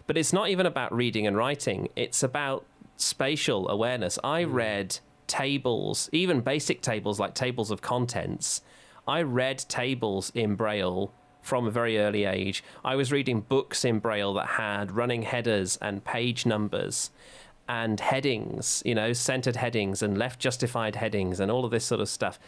[0.08, 1.88] But it's not even about reading and writing.
[1.96, 2.66] It's about
[2.98, 4.20] spatial awareness.
[4.26, 4.52] I hmm.
[4.52, 8.62] read tables, even basic tables like tables of contents.
[9.08, 12.62] I read tables in Braille from a very early age.
[12.84, 17.10] I was reading books in Braille that had running headers and page numbers
[17.68, 22.02] and headings, you know, centered headings and left justified headings and all of this sort
[22.02, 22.40] of stuff.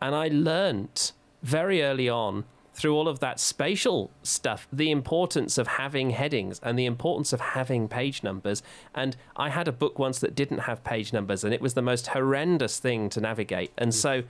[0.00, 5.66] And I learnt very early on through all of that spatial stuff, the importance of
[5.66, 8.62] having headings and the importance of having page numbers.
[8.94, 11.82] And I had a book once that didn't have page numbers, and it was the
[11.82, 13.72] most horrendous thing to navigate.
[13.76, 14.22] And so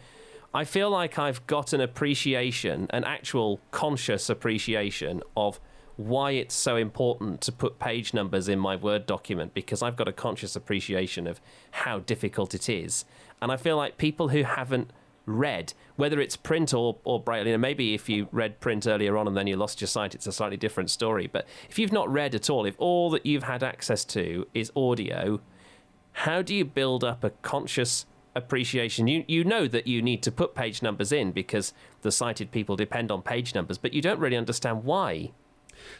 [0.52, 5.60] I feel like I've got an appreciation, an actual conscious appreciation of
[6.06, 10.08] why it's so important to put page numbers in my Word document because I've got
[10.08, 11.40] a conscious appreciation of
[11.72, 13.04] how difficult it is.
[13.40, 14.92] And I feel like people who haven't
[15.26, 17.46] read, whether it's print or, or braille.
[17.46, 20.14] You know, maybe if you read print earlier on and then you lost your sight,
[20.14, 21.26] it's a slightly different story.
[21.26, 24.72] But if you've not read at all, if all that you've had access to is
[24.76, 25.40] audio,
[26.12, 29.06] how do you build up a conscious appreciation?
[29.06, 32.76] You you know that you need to put page numbers in because the sighted people
[32.76, 35.32] depend on page numbers, but you don't really understand why.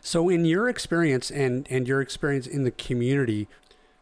[0.00, 3.48] So, in your experience and and your experience in the community,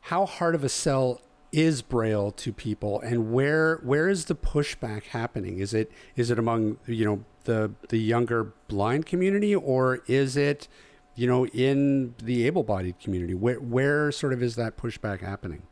[0.02, 1.20] how hard of a sell
[1.52, 5.58] is braille to people and where where is the pushback happening?
[5.58, 10.68] Is it is it among you know the the younger blind community or is it
[11.14, 13.34] you know in the able-bodied community?
[13.34, 15.62] Where where sort of is that pushback happening?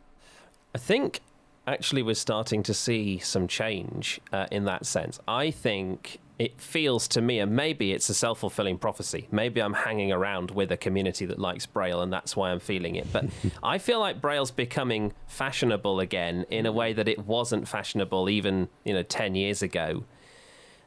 [0.75, 1.21] I think
[1.67, 5.21] actually we're starting to see some change uh, in that sense.
[5.29, 9.27] I think it feels to me, and maybe it's a self fulfilling prophecy.
[9.31, 12.95] Maybe I'm hanging around with a community that likes Braille, and that's why I'm feeling
[12.95, 13.13] it.
[13.13, 13.27] But
[13.63, 18.69] I feel like Braille's becoming fashionable again in a way that it wasn't fashionable even
[18.85, 20.05] you know ten years ago.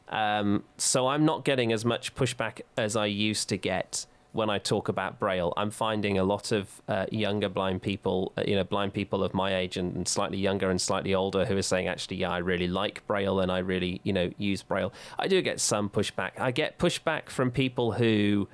[0.08, 4.58] Um, so I'm not getting as much pushback as I used to get when I
[4.58, 5.52] talk about Braille.
[5.56, 9.34] I'm finding a lot of uh, younger blind people, uh, you know, blind people of
[9.34, 12.38] my age and, and, slightly younger and slightly older, who are saying, actually, yeah, I
[12.38, 14.92] really like Braille and I really, you know, use Braille.
[15.18, 16.32] I do get some pushback.
[16.38, 18.48] I get pushback from people who,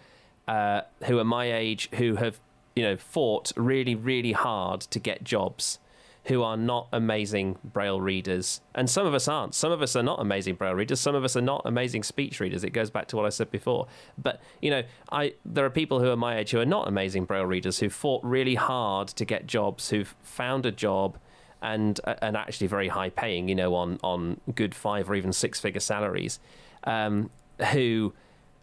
[0.49, 2.41] uh, who are my age, who have,
[2.75, 5.79] you know, fought really, really hard to get jobs
[6.25, 8.61] who are not amazing braille readers.
[8.75, 9.55] And some of us aren't.
[9.55, 11.01] Some of us are not amazing braille readers.
[11.01, 12.65] Some of us are not amazing speech readers.
[12.65, 13.87] It goes back to what i said before.
[14.17, 17.25] But you know i there are people who are my age who are not amazing
[17.25, 21.19] braille readers who fought really hard to get jobs who've found a job
[21.63, 25.33] and uh, and actually very high paying you know on on good five or even
[25.33, 26.39] six figure salaries
[26.85, 27.31] um,
[27.73, 28.13] who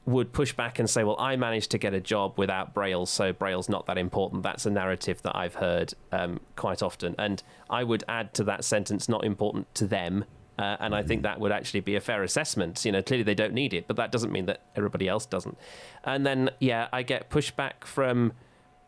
[0.05, 3.33] would push back and say, well, I managed to get a job without Braille, so
[3.33, 4.43] Braille's not that important.
[4.43, 7.15] That's a narrative that I've heard um, quite often.
[7.17, 10.25] And I would add to that sentence, not important to them.
[10.57, 12.85] Uh, and I think that would actually be a fair assessment.
[12.85, 15.57] You know, clearly they don't need it, but that doesn't mean that everybody else doesn't.
[16.03, 18.31] And then, yeah, I get pushback from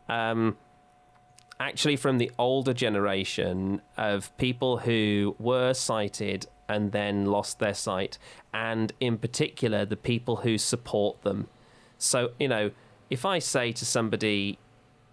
[0.08, 0.56] um,
[1.60, 8.18] actually from the older generation of people who were sighted and then lost their sight,
[8.52, 11.48] and in particular, the people who support them.
[11.96, 12.70] So, you know,
[13.10, 14.58] if I say to somebody,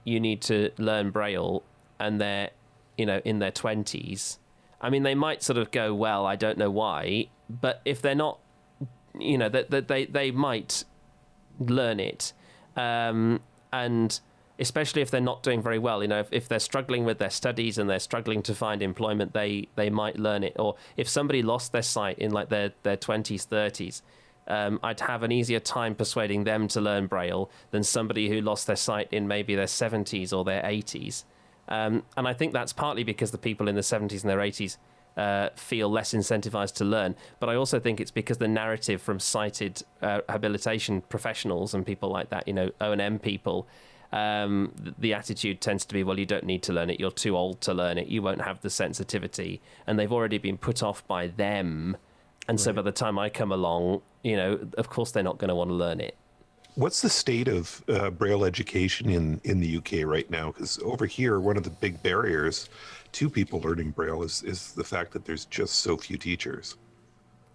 [0.04, 1.64] you need to learn Braille,
[2.00, 2.52] and they're,
[2.98, 4.38] you know, in their 20s,
[4.82, 8.16] I mean, they might sort of go, well, I don't know why, but if they're
[8.16, 8.40] not,
[9.18, 10.84] you know, that they, they, they might
[11.60, 12.34] learn it.
[12.76, 13.42] Um,
[13.72, 14.20] and
[14.60, 16.02] especially if they're not doing very well.
[16.02, 19.34] You know, if, if they're struggling with their studies and they're struggling to find employment,
[19.34, 20.56] they they might learn it.
[20.58, 24.02] Or if somebody lost their sight in like their their twenties, thirties.
[24.48, 28.68] Um, I'd have an easier time persuading them to learn Braille than somebody who lost
[28.68, 31.24] their sight in maybe their 70s or their 80s.
[31.68, 34.78] Um, and I think that's partly because the people in the 70s and their 80s
[35.18, 37.16] uh, feel less incentivized to learn.
[37.40, 42.10] But I also think it's because the narrative from sighted uh, habilitation professionals and people
[42.10, 43.68] like that, you know, O&M people,
[44.16, 47.02] um, the attitude tends to be, well, you don't need to learn it.
[47.02, 48.08] You're too old to learn it.
[48.08, 49.62] You won't have the sensitivity.
[49.86, 51.98] And they've already been put off by them.
[52.48, 52.64] And right.
[52.64, 55.56] so by the time I come along, you know, of course they're not going to
[55.56, 56.16] want to learn it.
[56.76, 60.54] What's the state of uh, Braille education in, in the UK right now?
[60.54, 62.70] Because over here, one of the big barriers
[63.14, 66.78] to people learning Braille is, is the fact that there's just so few teachers.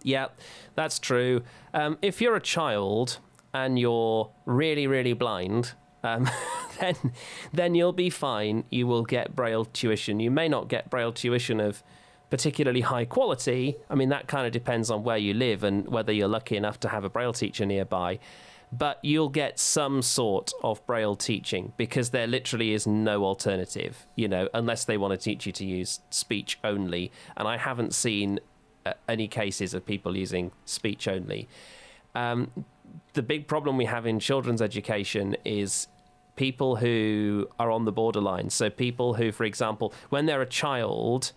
[0.02, 0.28] Yeah,
[0.74, 1.42] that's true.
[1.72, 3.18] Um, if you're a child
[3.54, 6.28] and you're really, really blind, um,
[6.80, 6.94] then
[7.52, 8.64] then you'll be fine.
[8.70, 10.20] You will get Braille tuition.
[10.20, 11.82] You may not get Braille tuition of
[12.30, 13.76] particularly high quality.
[13.90, 16.80] I mean, that kind of depends on where you live and whether you're lucky enough
[16.80, 18.20] to have a Braille teacher nearby.
[18.72, 24.28] But you'll get some sort of Braille teaching because there literally is no alternative, you
[24.28, 27.10] know, unless they want to teach you to use speech only.
[27.36, 28.38] And I haven't seen
[28.86, 31.48] uh, any cases of people using speech only.
[32.14, 32.64] Um,
[33.12, 35.88] the big problem we have in children's education is
[36.36, 38.50] people who are on the borderline.
[38.50, 41.32] So people who, for example, when they're a child,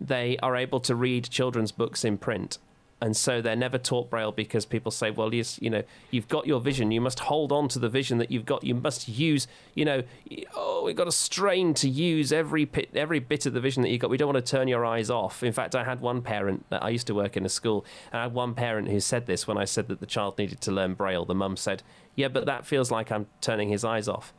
[0.00, 2.58] they are able to read children's books in print
[3.00, 6.46] and so they're never taught braille because people say well you, you know you've got
[6.46, 6.90] your vision.
[6.90, 8.64] You must hold on to the vision that you've got.
[8.64, 10.02] You must use you know
[10.54, 13.90] oh we've got to strain to use every bit every bit of the vision that
[13.90, 14.10] you've got.
[14.10, 15.42] We don't want to turn your eyes off.
[15.42, 18.20] In fact i had one parent that i used to work in a school and
[18.20, 20.72] i had one parent who said this when i said that the child needed to
[20.72, 21.24] learn braille.
[21.24, 21.82] The mum said
[22.16, 24.32] yeah but that feels like i'm turning his eyes off.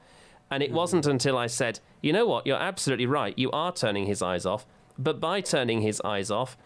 [0.52, 0.76] And it mm.
[0.76, 2.48] wasn't until i said you know what?
[2.48, 3.38] You're absolutely right.
[3.38, 4.65] You are turning his eyes off.
[4.98, 6.58] But by turning his eyes off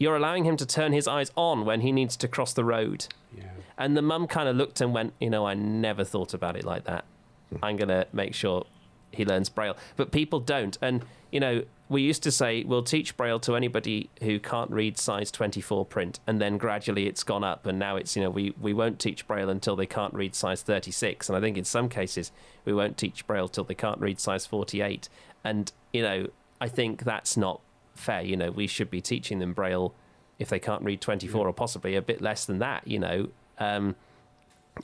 [0.00, 3.06] you're allowing him to turn his eyes on when he needs to cross the road.
[3.36, 3.44] Yeah.
[3.76, 6.64] And the mum kind of looked and went, you know, I never thought about it
[6.64, 7.04] like that.
[7.50, 7.56] Hmm.
[7.62, 8.64] I'm going to make sure
[9.12, 9.76] he learns Braille.
[9.96, 10.78] But people don't.
[10.80, 14.96] And, you know, we used to say we'll teach Braille to anybody who can't read
[14.96, 16.18] size 24 print.
[16.26, 17.66] And then gradually it's gone up.
[17.66, 20.62] And now it's, you know, we, we won't teach Braille until they can't read size
[20.62, 21.28] 36.
[21.28, 22.32] And I think in some cases
[22.64, 25.10] we won't teach Braille till they can't read size 48.
[25.44, 27.60] And, you know, I think that's not
[28.00, 28.22] fair.
[28.22, 29.94] You know, we should be teaching them Braille
[30.38, 31.48] if they can't read 24 yeah.
[31.48, 33.28] or possibly a bit less than that, you know.
[33.58, 33.94] Um,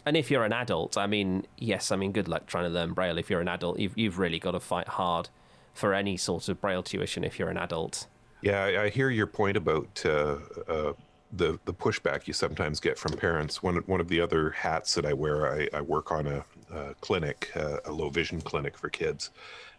[0.05, 2.93] and if you're an adult, I mean, yes, I mean, good luck trying to learn
[2.93, 3.19] Braille.
[3.19, 5.31] If you're an adult, you've, you've really got to fight hard
[5.73, 8.07] for any sort of Braille tuition if you're an adult.
[8.43, 10.37] Yeah, I, I hear your point about uh,
[10.69, 10.93] uh,
[11.33, 13.63] the the pushback you sometimes get from parents.
[13.63, 16.95] One one of the other hats that I wear, I, I work on a, a
[17.01, 19.31] clinic, uh, a low vision clinic for kids,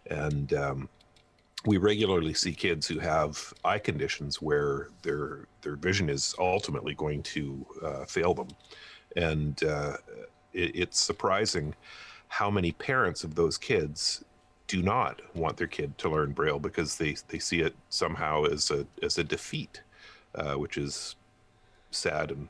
[0.09, 0.89] and um,
[1.65, 7.23] we regularly see kids who have eye conditions where their their vision is ultimately going
[7.23, 8.47] to uh, fail them,
[9.15, 9.97] and uh,
[10.53, 11.73] it, it's surprising
[12.29, 14.23] how many parents of those kids
[14.67, 18.69] do not want their kid to learn braille because they they see it somehow as
[18.71, 19.81] a as a defeat,
[20.35, 21.15] uh, which is
[21.91, 22.47] sad and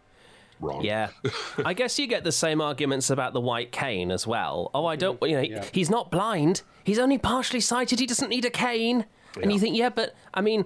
[0.60, 0.84] wrong.
[0.84, 1.10] Yeah.
[1.66, 4.72] I guess you get the same arguments about the white cane as well.
[4.74, 5.30] Oh, I don't, mm-hmm.
[5.30, 5.66] you know, yeah.
[5.72, 6.62] he's not blind.
[6.84, 8.00] He's only partially sighted.
[8.00, 9.06] He doesn't need a cane.
[9.36, 9.44] Yeah.
[9.44, 10.66] And you think, yeah, but I mean,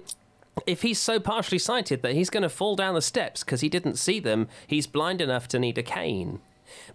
[0.66, 3.68] if he's so partially sighted that he's going to fall down the steps because he
[3.68, 6.40] didn't see them, he's blind enough to need a cane.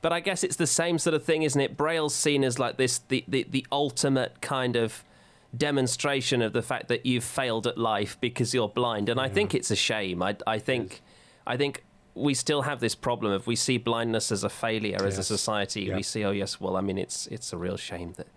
[0.01, 1.77] But I guess it's the same sort of thing, isn't it?
[1.77, 5.03] Braille's seen as like this, the, the, the ultimate kind of
[5.55, 9.10] demonstration of the fact that you've failed at life because you're blind.
[9.10, 9.57] And I think mm-hmm.
[9.57, 10.21] it's a shame.
[10.21, 11.01] I, I think,
[11.45, 11.83] I think
[12.17, 15.01] we still have this problem of we see blindness as a failure yes.
[15.01, 15.84] as a society.
[15.84, 15.95] Yep.
[15.95, 18.27] We see, oh yes, well, I mean, it's it's a real shame that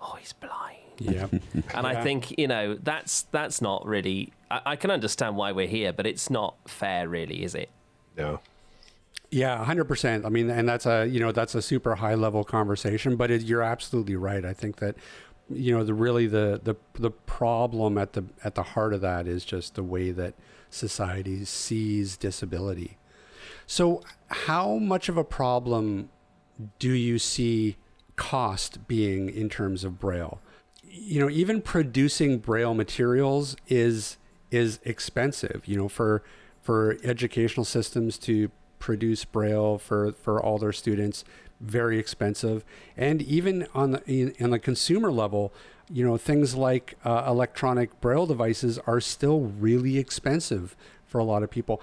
[0.00, 0.76] oh he's blind.
[0.98, 1.28] Yeah,
[1.74, 4.32] and I think you know that's that's not really.
[4.50, 7.70] I, I, can understand why we're here, but it's not fair, really, is it?
[8.16, 8.40] No.
[9.30, 10.24] Yeah, hundred percent.
[10.24, 13.42] I mean, and that's a you know that's a super high level conversation, but it,
[13.42, 14.44] you're absolutely right.
[14.44, 14.96] I think that
[15.48, 19.26] you know the really the the the problem at the at the heart of that
[19.26, 20.34] is just the way that
[20.70, 22.97] society sees disability
[23.70, 26.08] so, how much of a problem
[26.78, 27.76] do you see
[28.16, 30.40] cost being in terms of Braille?
[30.82, 34.16] You know, even producing Braille materials is
[34.50, 35.64] is expensive.
[35.66, 36.22] You know, for
[36.62, 41.22] for educational systems to produce Braille for for all their students,
[41.60, 42.64] very expensive.
[42.96, 45.52] And even on the in, the consumer level,
[45.90, 50.74] you know, things like uh, electronic Braille devices are still really expensive
[51.08, 51.82] for a lot of people.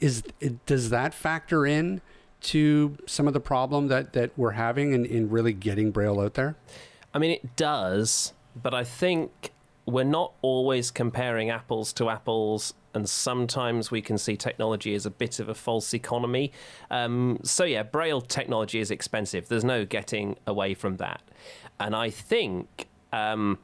[0.00, 0.22] Is
[0.66, 2.00] does that factor in
[2.42, 6.34] to some of the problem that that we're having in, in really getting Braille out
[6.34, 6.56] there?
[7.12, 9.50] I mean, it does, but I think
[9.86, 15.10] we're not always comparing apples to apples, and sometimes we can see technology as a
[15.10, 16.52] bit of a false economy.
[16.90, 19.48] Um, so, yeah, Braille technology is expensive.
[19.48, 21.22] There's no getting away from that.
[21.78, 23.58] And I think um,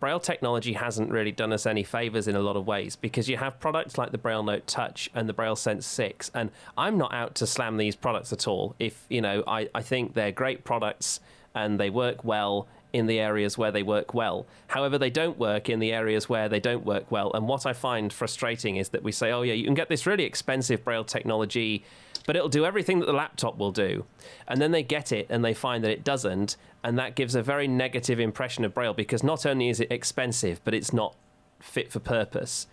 [0.00, 3.36] Braille technology hasn't really done us any favors in a lot of ways because you
[3.36, 6.30] have products like the Braille Note Touch and the Braille Sense 6.
[6.34, 8.74] And I'm not out to slam these products at all.
[8.78, 11.20] If, you know, I, I think they're great products
[11.54, 14.46] and they work well in the areas where they work well.
[14.68, 17.30] However, they don't work in the areas where they don't work well.
[17.34, 20.06] And what I find frustrating is that we say, oh, yeah, you can get this
[20.06, 21.84] really expensive Braille technology
[22.26, 24.04] but it'll do everything that the laptop will do.
[24.48, 26.56] And then they get it and they find that it doesn't.
[26.82, 30.60] And that gives a very negative impression of Braille because not only is it expensive,
[30.64, 31.14] but it's not
[31.60, 32.66] fit for purpose.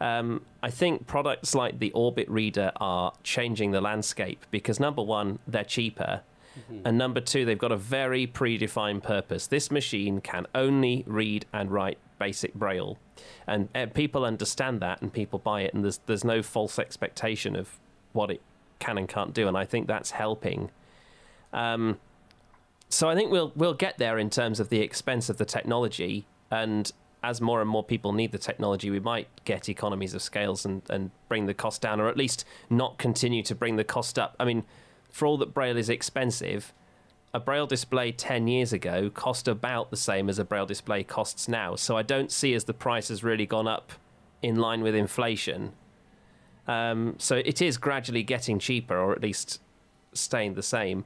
[0.00, 5.38] Um, I think products like the Orbit Reader are changing the landscape because number one,
[5.46, 6.22] they're cheaper.
[6.58, 6.86] Mm-hmm.
[6.86, 9.46] And number two, they've got a very predefined purpose.
[9.46, 12.98] This machine can only read and write basic Braille.
[13.46, 17.54] And uh, people understand that and people buy it, and there's, there's no false expectation
[17.54, 17.78] of
[18.12, 18.40] what it
[18.80, 20.70] can and can't do, and I think that's helping.
[21.52, 21.98] Um,
[22.88, 26.26] so I think we'll we'll get there in terms of the expense of the technology,
[26.50, 26.90] and
[27.22, 30.82] as more and more people need the technology, we might get economies of scales and,
[30.88, 34.34] and bring the cost down, or at least not continue to bring the cost up.
[34.40, 34.64] I mean,
[35.10, 36.72] for all that Braille is expensive,
[37.32, 41.46] a Braille display 10 years ago cost about the same as a Braille display costs
[41.46, 41.76] now.
[41.76, 43.92] So I don't see as the price has really gone up
[44.42, 45.72] in line with inflation.
[46.68, 49.60] Um, so it is gradually getting cheaper, or at least
[50.12, 51.04] staying the same.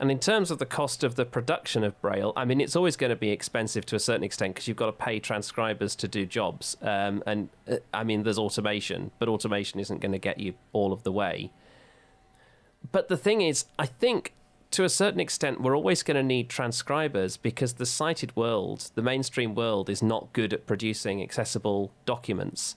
[0.00, 2.96] And in terms of the cost of the production of Braille, I mean, it's always
[2.96, 6.06] going to be expensive to a certain extent because you've got to pay transcribers to
[6.06, 6.76] do jobs.
[6.82, 10.92] Um, and uh, I mean, there's automation, but automation isn't going to get you all
[10.92, 11.50] of the way.
[12.92, 14.34] But the thing is, I think
[14.70, 19.02] to a certain extent, we're always going to need transcribers because the sighted world, the
[19.02, 22.76] mainstream world, is not good at producing accessible documents.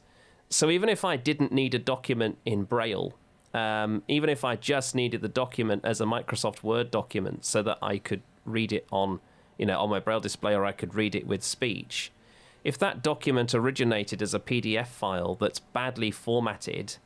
[0.52, 3.14] So even if I didn't need a document in Braille,
[3.54, 7.78] um, even if I just needed the document as a Microsoft Word document so that
[7.82, 9.22] I could read it on,
[9.58, 12.12] you know, on my Braille display or I could read it with speech,
[12.66, 16.98] if that document originated as a PDF file that's badly formatted,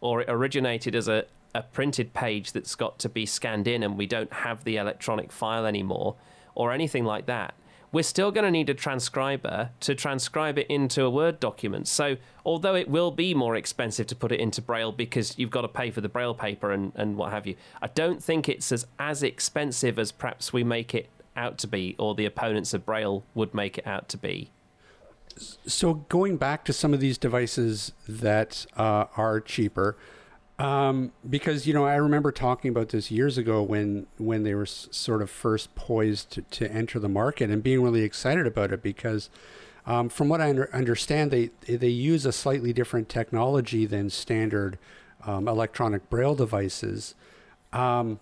[0.00, 3.98] or it originated as a, a printed page that's got to be scanned in and
[3.98, 6.14] we don't have the electronic file anymore,
[6.54, 7.54] or anything like that,
[7.94, 11.86] we're still going to need a transcriber to transcribe it into a Word document.
[11.86, 15.60] So, although it will be more expensive to put it into Braille because you've got
[15.60, 18.72] to pay for the Braille paper and, and what have you, I don't think it's
[18.72, 22.84] as, as expensive as perhaps we make it out to be, or the opponents of
[22.84, 24.50] Braille would make it out to be.
[25.64, 29.96] So, going back to some of these devices that uh, are cheaper,
[30.58, 34.62] um, because you know, I remember talking about this years ago when when they were
[34.62, 38.72] s- sort of first poised to, to enter the market and being really excited about
[38.72, 39.30] it because
[39.86, 44.78] Um, from what I under, understand, they they use a slightly different technology than standard
[45.26, 47.14] um, electronic braille devices
[47.70, 48.18] um,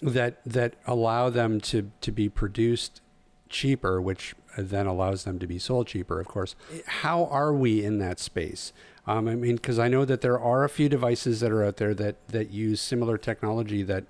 [0.00, 3.02] that that allow them to to be produced
[3.50, 6.18] cheaper, which then allows them to be sold cheaper.
[6.20, 6.56] Of course,
[6.86, 8.72] how are we in that space?
[9.06, 11.76] Um, I mean, because I know that there are a few devices that are out
[11.76, 14.04] there that that use similar technology that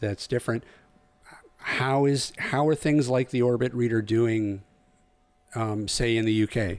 [0.00, 0.64] that's different.
[1.58, 4.62] How is how are things like the Orbit Reader doing
[5.54, 6.78] um, say in the UK?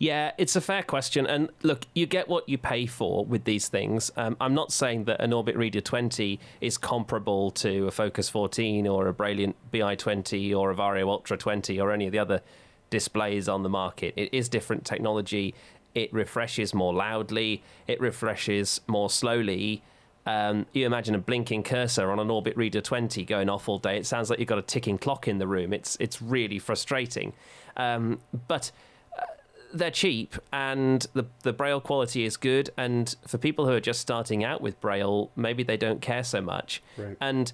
[0.00, 1.26] Yeah, it's a fair question.
[1.26, 4.10] And look, you get what you pay for with these things.
[4.16, 8.86] Um, I'm not saying that an Orbit Reader 20 is comparable to a Focus 14
[8.86, 12.40] or a Brailliant BI20 or a Vario Ultra 20 or any of the other
[12.88, 14.14] displays on the market.
[14.16, 15.54] It is different technology.
[15.94, 19.82] It refreshes more loudly, it refreshes more slowly.
[20.26, 23.96] Um, you imagine a blinking cursor on an Orbit Reader 20 going off all day.
[23.96, 25.72] It sounds like you've got a ticking clock in the room.
[25.72, 27.32] It's it's really frustrating.
[27.76, 28.70] Um, but
[29.18, 29.24] uh,
[29.72, 34.00] they're cheap and the the braille quality is good and for people who are just
[34.00, 37.16] starting out with braille maybe they don't care so much right.
[37.20, 37.52] and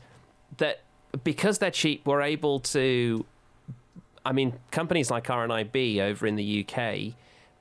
[0.56, 0.80] that
[1.24, 3.24] because they're cheap we're able to
[4.24, 7.14] i mean companies like rnib over in the uk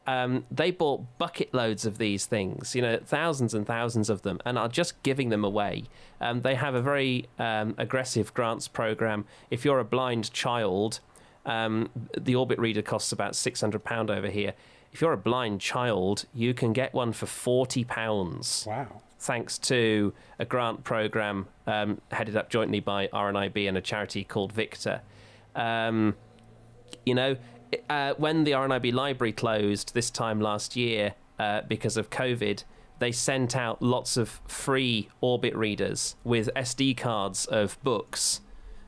[0.08, 4.40] um, they bought bucket loads of these things, you know, thousands and thousands of them,
[4.46, 5.86] and are just giving them away.
[6.22, 9.26] Um, they have a very um, aggressive grants program.
[9.50, 11.00] If you're a blind child,
[11.46, 14.54] um, the Orbit Reader costs about £600 over here.
[14.92, 18.68] If you're a blind child, you can get one for £40.
[18.68, 19.02] Wow.
[19.20, 24.54] Thanks to a grant program um, headed up jointly by RNIB and a charity called
[24.54, 25.02] Victor.
[25.56, 26.16] Um,
[27.06, 27.38] you know,
[27.90, 32.64] uh, when the RNIB library closed this time last year uh, because of COVID,
[33.00, 38.42] they sent out lots of free Orbit readers with SD cards of books.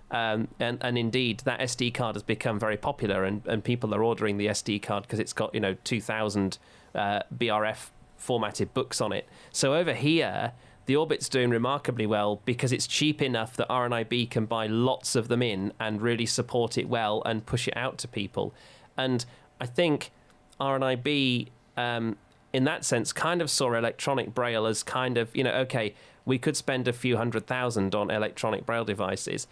[0.09, 4.03] Um, and, and indeed, that SD card has become very popular, and, and people are
[4.03, 6.57] ordering the SD card because it's got you know 2,000
[6.95, 9.27] uh, BRF formatted books on it.
[9.51, 10.53] So over here,
[10.85, 15.27] the Orbit's doing remarkably well because it's cheap enough that RNIB can buy lots of
[15.27, 18.53] them in and really support it well and push it out to people.
[18.97, 19.25] And
[19.61, 20.11] I think
[20.59, 22.17] RNIB, um,
[22.53, 25.93] in that sense, kind of saw electronic braille as kind of, you know, okay,
[26.25, 29.47] we could spend a few hundred thousand on electronic braille devices,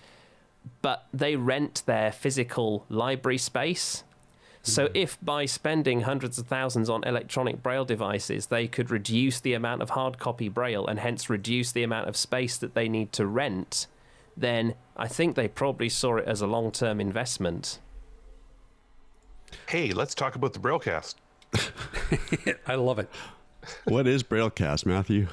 [0.81, 4.03] but they rent their physical library space.
[4.67, 9.53] So if by spending hundreds of thousands on electronic braille devices, they could reduce the
[9.53, 13.13] amount of hard copy braille and hence reduce the amount of space that they need
[13.13, 13.85] to rent,
[14.35, 17.79] then I think they probably saw it as a long-term investment.
[19.67, 21.15] Hey, let's talk about the Braillecast.
[22.67, 23.09] I love it.
[23.85, 25.27] What is Braillecast, Matthew?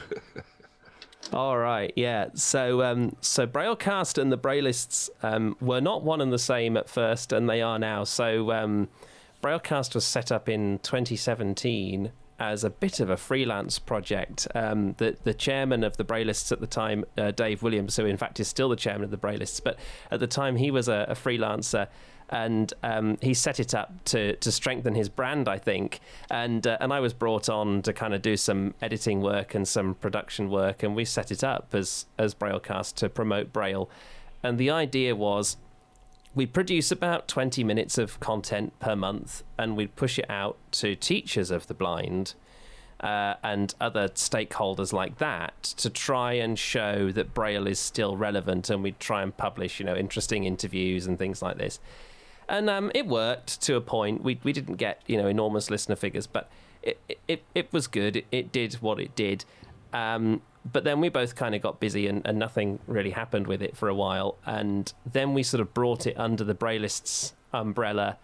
[1.32, 2.28] All right, yeah.
[2.34, 6.88] So, um, so Braillecast and the Braillists um, were not one and the same at
[6.88, 8.04] first, and they are now.
[8.04, 8.88] So, um,
[9.42, 14.48] Braillecast was set up in 2017 as a bit of a freelance project.
[14.54, 18.16] Um, the the chairman of the Braillists at the time, uh, Dave Williams, who in
[18.16, 19.78] fact is still the chairman of the Braillists, but
[20.10, 21.88] at the time he was a, a freelancer
[22.32, 26.00] and um, he set it up to to strengthen his brand, I think.
[26.30, 29.68] And uh, and I was brought on to kind of do some editing work and
[29.68, 33.88] some production work, and we set it up as as Braillecast to promote Braille.
[34.42, 35.58] And the idea was.
[36.34, 40.96] We produce about 20 minutes of content per month and we'd push it out to
[40.96, 42.32] teachers of the blind
[43.00, 48.70] uh, and other stakeholders like that to try and show that Braille is still relevant
[48.70, 51.78] and we'd try and publish, you know, interesting interviews and things like this
[52.48, 54.22] and um, it worked to a point.
[54.22, 56.50] We we didn't get you know enormous listener figures, but
[56.82, 58.16] it it, it was good.
[58.16, 59.44] It, it did what it did.
[59.92, 63.62] Um, but then we both kind of got busy and, and nothing really happened with
[63.62, 64.36] it for a while.
[64.46, 68.16] And then we sort of brought it under the Braillists umbrella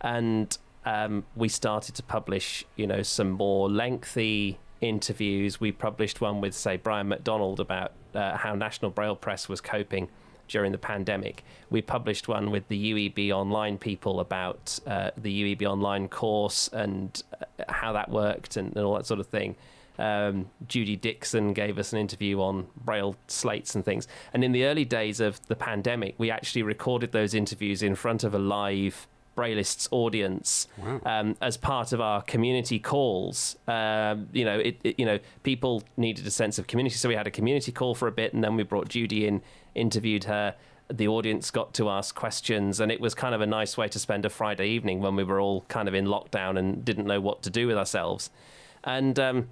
[0.00, 5.60] and um, we started to publish, you know, some more lengthy interviews.
[5.60, 10.08] We published one with, say, Brian McDonald about uh, how National Braille Press was coping
[10.48, 11.44] during the pandemic.
[11.70, 17.22] We published one with the UEB Online people about uh, the UEB Online course and
[17.40, 19.56] uh, how that worked and, and, all that sort of thing.
[19.98, 24.06] Um, Judy Dixon gave us an interview on braille slates and things.
[24.32, 28.24] And in the early days of the pandemic, we actually recorded those interviews in front
[28.24, 29.08] of a live
[29.38, 31.00] Braillists audience wow.
[31.06, 33.54] um, as part of our community calls.
[33.68, 37.14] Um, you know, it, it, you know, people needed a sense of community, so we
[37.14, 39.40] had a community call for a bit, and then we brought Judy in,
[39.76, 40.56] interviewed her.
[40.92, 43.98] The audience got to ask questions, and it was kind of a nice way to
[44.00, 47.20] spend a Friday evening when we were all kind of in lockdown and didn't know
[47.20, 48.30] what to do with ourselves.
[48.82, 49.48] And um,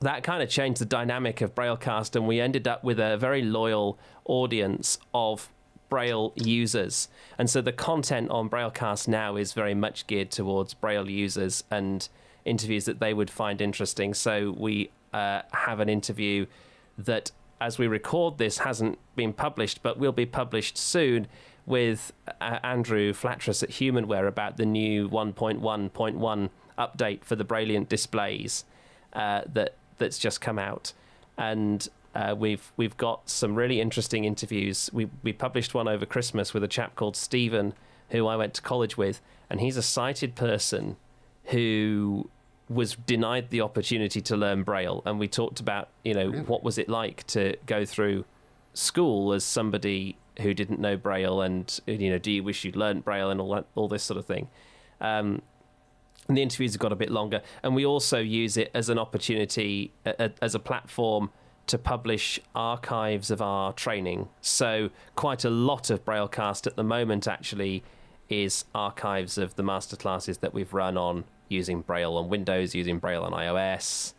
[0.00, 3.42] that kind of changed the dynamic of Braillecast, and we ended up with a very
[3.42, 5.50] loyal audience of
[5.88, 7.08] Braille users.
[7.38, 12.08] And so the content on Braillecast now is very much geared towards Braille users and
[12.44, 14.14] interviews that they would find interesting.
[14.14, 16.46] So we uh, have an interview
[16.96, 17.30] that,
[17.60, 21.26] as we record this, hasn't been published, but will be published soon
[21.66, 28.64] with uh, Andrew Flatres at Humanware about the new 1.1.1 update for the Brailliant displays
[29.12, 30.92] uh, that that's just come out,
[31.36, 34.90] and uh, we've we've got some really interesting interviews.
[34.92, 37.74] We we published one over Christmas with a chap called Stephen,
[38.10, 40.96] who I went to college with, and he's a sighted person
[41.44, 42.30] who
[42.68, 46.40] was denied the opportunity to learn Braille, and we talked about you know really?
[46.44, 48.24] what was it like to go through
[48.74, 53.04] school as somebody who didn't know Braille, and you know do you wish you'd learned
[53.04, 54.48] Braille and all that all this sort of thing.
[55.00, 55.42] Um,
[56.26, 58.98] and the interviews have got a bit longer, and we also use it as an
[58.98, 61.30] opportunity, as a platform
[61.68, 64.28] to publish archives of our training.
[64.40, 67.84] So quite a lot of Braillecast at the moment actually
[68.28, 73.22] is archives of the masterclasses that we've run on using Braille on Windows, using Braille
[73.22, 74.12] on iOS,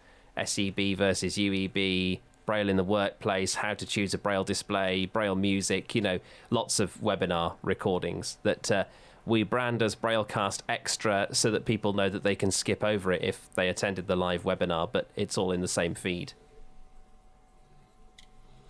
[0.43, 5.93] SEB versus UEB, Braille in the workplace, how to choose a Braille display, Braille music,
[5.93, 6.19] you know,
[6.49, 8.83] lots of webinar recordings that uh,
[9.25, 13.23] we brand as Braillecast Extra so that people know that they can skip over it
[13.23, 16.33] if they attended the live webinar, but it's all in the same feed.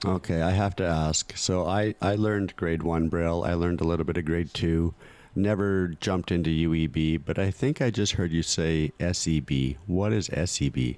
[0.05, 1.35] Okay, I have to ask.
[1.35, 3.43] So I, I learned grade one Braille.
[3.43, 4.93] I learned a little bit of grade two.
[5.35, 9.75] Never jumped into UEB, but I think I just heard you say SEB.
[9.85, 10.95] What is SEB?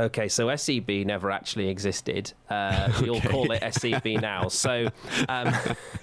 [0.00, 2.32] Okay, so SEB never actually existed.
[2.48, 3.10] Uh, okay.
[3.10, 4.46] We'll call it SEB now.
[4.46, 4.88] So
[5.28, 5.52] um,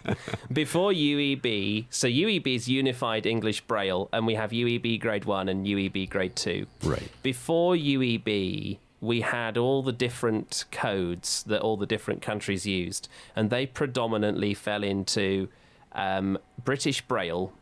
[0.51, 5.65] before UEB, so UEB is Unified English Braille, and we have UEB Grade 1 and
[5.65, 6.65] UEB Grade 2.
[6.84, 7.09] Right.
[7.23, 13.49] Before UEB, we had all the different codes that all the different countries used, and
[13.49, 15.47] they predominantly fell into
[15.93, 17.53] um, British Braille.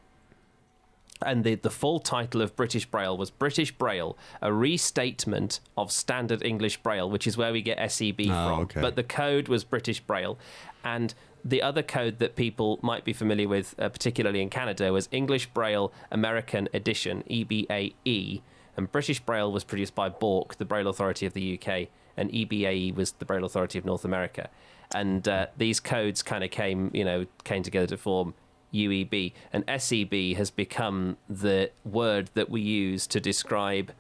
[1.25, 6.43] And the, the full title of British Braille was British Braille, a restatement of Standard
[6.43, 8.59] English Braille, which is where we get SEB oh, from.
[8.61, 8.81] Okay.
[8.81, 10.37] But the code was British Braille.
[10.83, 11.13] And
[11.45, 15.47] the other code that people might be familiar with, uh, particularly in Canada, was English
[15.47, 18.41] Braille American Edition, EBAE
[18.75, 22.95] and British Braille was produced by BAUK, the Braille Authority of the UK, and EBAE
[22.95, 24.49] was the Braille Authority of North America.
[24.93, 28.33] And uh, these codes kind of came, you know, came together to form
[28.73, 29.33] UEB.
[29.51, 33.91] And SEB has become the word that we use to describe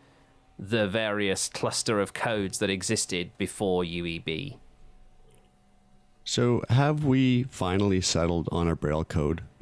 [0.57, 4.57] the various cluster of codes that existed before UEB.
[6.25, 9.41] So, have we finally settled on a Braille code?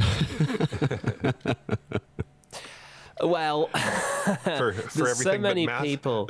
[3.23, 3.67] Well,
[4.43, 6.29] for, for there's so many people.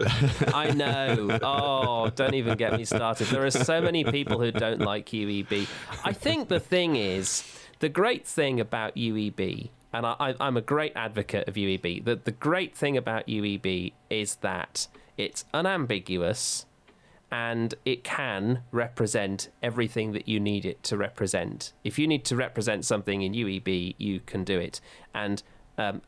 [0.54, 1.40] I know.
[1.42, 3.28] Oh, don't even get me started.
[3.28, 5.68] There are so many people who don't like UEB.
[6.04, 7.44] I think the thing is,
[7.80, 12.32] the great thing about UEB, and I, am a great advocate of UEB, that the
[12.32, 14.88] great thing about UEB is that
[15.18, 16.66] it's unambiguous
[17.32, 21.72] and it can represent everything that you need it to represent.
[21.84, 24.82] If you need to represent something in UEB, you can do it.
[25.16, 25.42] And
[25.78, 26.02] um,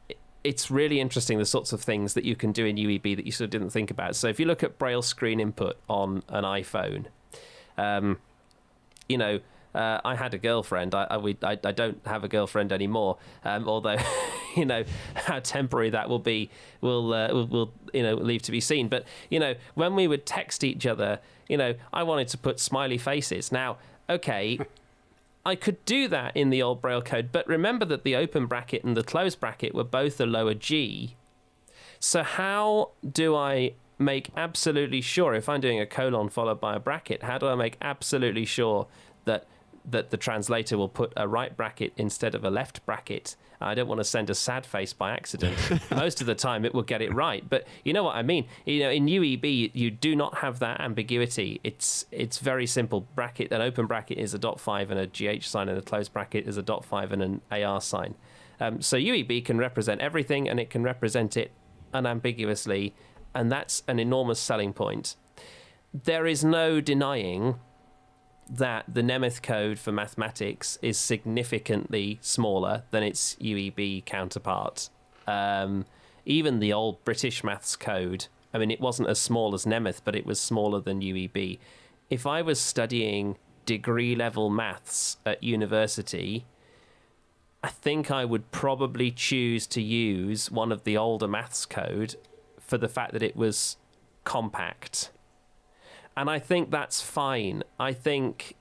[0.43, 3.31] it's really interesting the sorts of things that you can do in UEB that you
[3.31, 4.15] sort of didn't think about.
[4.15, 7.05] So if you look at Braille screen input on an iPhone,
[7.77, 8.19] um,
[9.07, 9.39] you know,
[9.73, 10.93] uh, I had a girlfriend.
[10.93, 13.17] I, I, we, I, I, don't have a girlfriend anymore.
[13.43, 13.97] Um, although,
[14.55, 14.83] you know,
[15.15, 18.87] how temporary that will be will, uh, will will you know leave to be seen.
[18.87, 21.19] But you know, when we would text each other,
[21.49, 23.51] you know, I wanted to put smiley faces.
[23.51, 23.77] Now,
[24.09, 24.59] okay,
[25.45, 28.83] I could do that in the old Braille code, but remember that the open bracket
[28.83, 31.15] and the closed bracket were both a lower G.
[31.99, 36.79] So how do I make absolutely sure if I'm doing a colon followed by a
[36.79, 38.87] bracket, how do I make absolutely sure
[39.25, 39.45] that
[39.85, 43.87] that the translator will put a right bracket instead of a left bracket I don't
[43.87, 45.57] want to send a sad face by accident.
[45.91, 47.47] Most of the time, it will get it right.
[47.47, 48.47] But you know what I mean.
[48.65, 51.59] You know, in UEB, you do not have that ambiguity.
[51.63, 53.01] It's it's very simple.
[53.15, 56.13] Bracket an open bracket is a dot five and a GH sign, and a closed
[56.13, 58.15] bracket is a dot five and an AR sign.
[58.59, 61.51] Um, so UEB can represent everything, and it can represent it
[61.93, 62.93] unambiguously,
[63.33, 65.15] and that's an enormous selling point.
[65.93, 67.59] There is no denying
[68.57, 74.89] that the Nemeth code for mathematics is significantly smaller than its UEB counterpart.
[75.25, 75.85] Um,
[76.25, 80.15] even the old British maths code, I mean, it wasn't as small as Nemeth, but
[80.15, 81.57] it was smaller than UEB.
[82.11, 86.45] If I was studying degree level maths at university,
[87.63, 92.15] I think I would probably choose to use one of the older maths code
[92.59, 93.77] for the fact that it was
[94.25, 95.09] compact
[96.15, 97.63] and I think that's fine.
[97.79, 98.55] I think,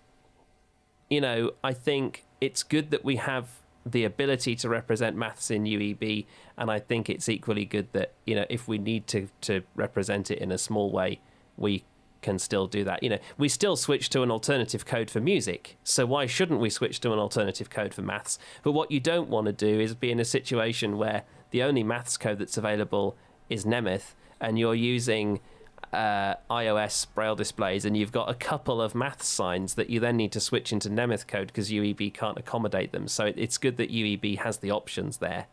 [1.11, 3.49] you know, I think it's good that we have
[3.85, 6.27] the ability to represent maths in UEB,
[6.57, 10.31] and I think it's equally good that you know if we need to to represent
[10.31, 11.21] it in a small way,
[11.57, 11.85] we
[12.21, 13.03] can still do that.
[13.03, 16.71] You know, we still switch to an alternative code for music, so why shouldn't we
[16.71, 18.39] switch to an alternative code for maths?
[18.63, 21.83] But what you don't want to do is be in a situation where the only
[21.83, 23.17] maths code that's available
[23.51, 25.41] is Nemeth, and you're using
[25.93, 30.17] uh, iOS braille displays, and you've got a couple of math signs that you then
[30.17, 33.09] need to switch into Nemeth code because UEB can't accommodate them.
[33.09, 35.47] So it's good that UEB has the options there.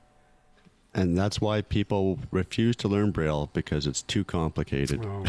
[0.94, 5.06] And that's why people refuse to learn Braille because it's too complicated.
[5.06, 5.24] Oh,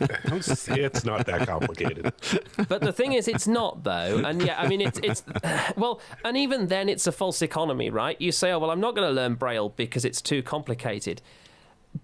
[0.26, 2.12] don't say it's not that complicated.
[2.68, 4.22] But the thing is, it's not though.
[4.24, 5.22] And yeah, I mean, it's it's
[5.76, 8.20] well, and even then, it's a false economy, right?
[8.20, 11.22] You say, oh well, I'm not going to learn Braille because it's too complicated.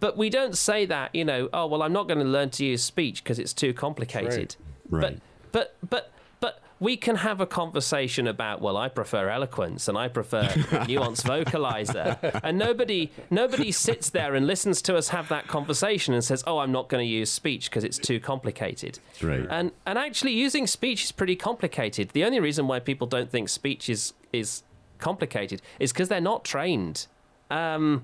[0.00, 1.48] But we don't say that, you know.
[1.52, 4.56] Oh well, I'm not going to learn to use speech because it's too complicated.
[4.88, 5.18] Right.
[5.50, 9.96] But but but but we can have a conversation about well i prefer eloquence and
[9.96, 10.42] i prefer
[10.88, 16.24] nuance vocalizer and nobody nobody sits there and listens to us have that conversation and
[16.24, 19.46] says oh i'm not going to use speech because it's too complicated Right.
[19.48, 23.48] and and actually using speech is pretty complicated the only reason why people don't think
[23.48, 24.64] speech is is
[24.98, 27.06] complicated is because they're not trained
[27.50, 28.02] um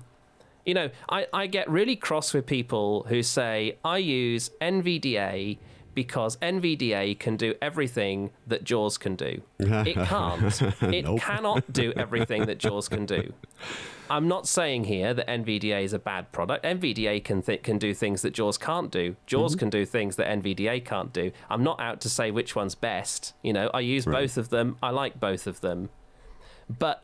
[0.65, 5.57] you know, I, I get really cross with people who say, I use NVDA
[5.95, 9.41] because NVDA can do everything that JAWS can do.
[9.59, 10.61] It can't.
[10.83, 11.19] It Nope.
[11.19, 13.33] cannot do everything that JAWS can do.
[14.09, 16.63] I'm not saying here that NVDA is a bad product.
[16.63, 19.15] NVDA can th- can do things that JAWS can't do.
[19.27, 19.59] JAWS mm-hmm.
[19.59, 21.31] can do things that NVDA can't do.
[21.49, 23.33] I'm not out to say which one's best.
[23.43, 24.21] You know, I use Right.
[24.21, 24.77] both of them.
[24.81, 25.89] I like both of them.
[26.69, 27.03] But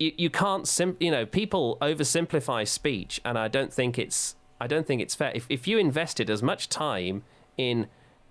[0.00, 4.66] you, you can't sim- you know people oversimplify speech and i don't think it's i
[4.66, 7.22] don't think it's fair if, if you invested as much time
[7.56, 7.86] in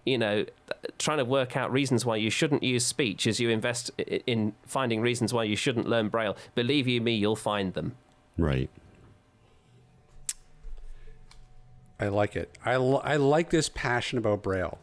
[0.06, 0.44] you know
[0.98, 3.92] trying to work out reasons why you shouldn't use speech as you invest
[4.28, 7.96] in finding reasons why you shouldn't learn braille believe you me you'll find them
[8.38, 8.70] Right.
[12.00, 12.58] I like it.
[12.64, 14.78] I, l- I like this passion about Braille.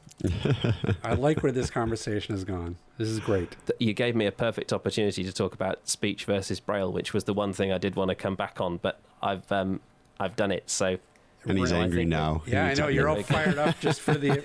[1.03, 2.77] I like where this conversation has gone.
[2.99, 3.57] This is great.
[3.79, 7.35] You gave me a perfect opportunity to talk about speech versus braille which was the
[7.35, 9.81] one thing i did want to come back on but i've um
[10.19, 10.99] i've done it so
[11.47, 12.43] And he's angry now.
[12.47, 14.43] Yeah, I know you're all fired up just for the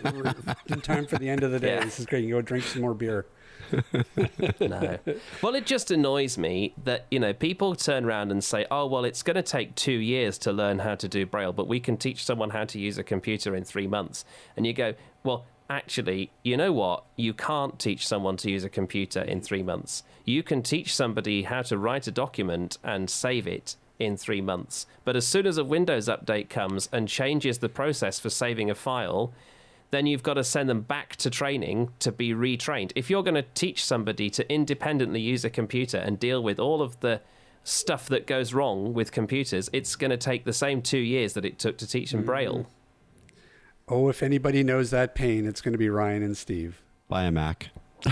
[0.67, 1.75] in time for the end of the day.
[1.75, 1.85] Yeah.
[1.85, 2.23] This is great.
[2.23, 3.25] You go drink some more beer.
[4.59, 4.99] no.
[5.41, 9.05] Well, it just annoys me that, you know, people turn around and say, oh, well,
[9.05, 11.97] it's going to take two years to learn how to do Braille, but we can
[11.97, 14.23] teach someone how to use a computer in three months.
[14.55, 14.93] And you go,
[15.23, 17.05] well, actually, you know what?
[17.15, 20.03] You can't teach someone to use a computer in three months.
[20.25, 24.85] You can teach somebody how to write a document and save it in three months.
[25.05, 28.75] But as soon as a Windows update comes and changes the process for saving a
[28.75, 29.33] file,
[29.91, 32.91] then you've got to send them back to training to be retrained.
[32.95, 36.81] If you're going to teach somebody to independently use a computer and deal with all
[36.81, 37.21] of the
[37.63, 41.45] stuff that goes wrong with computers, it's going to take the same two years that
[41.45, 42.59] it took to teach them Braille.
[42.59, 42.65] Mm.
[43.87, 46.81] Oh, if anybody knows that pain, it's going to be Ryan and Steve.
[47.07, 47.71] Buy a Mac.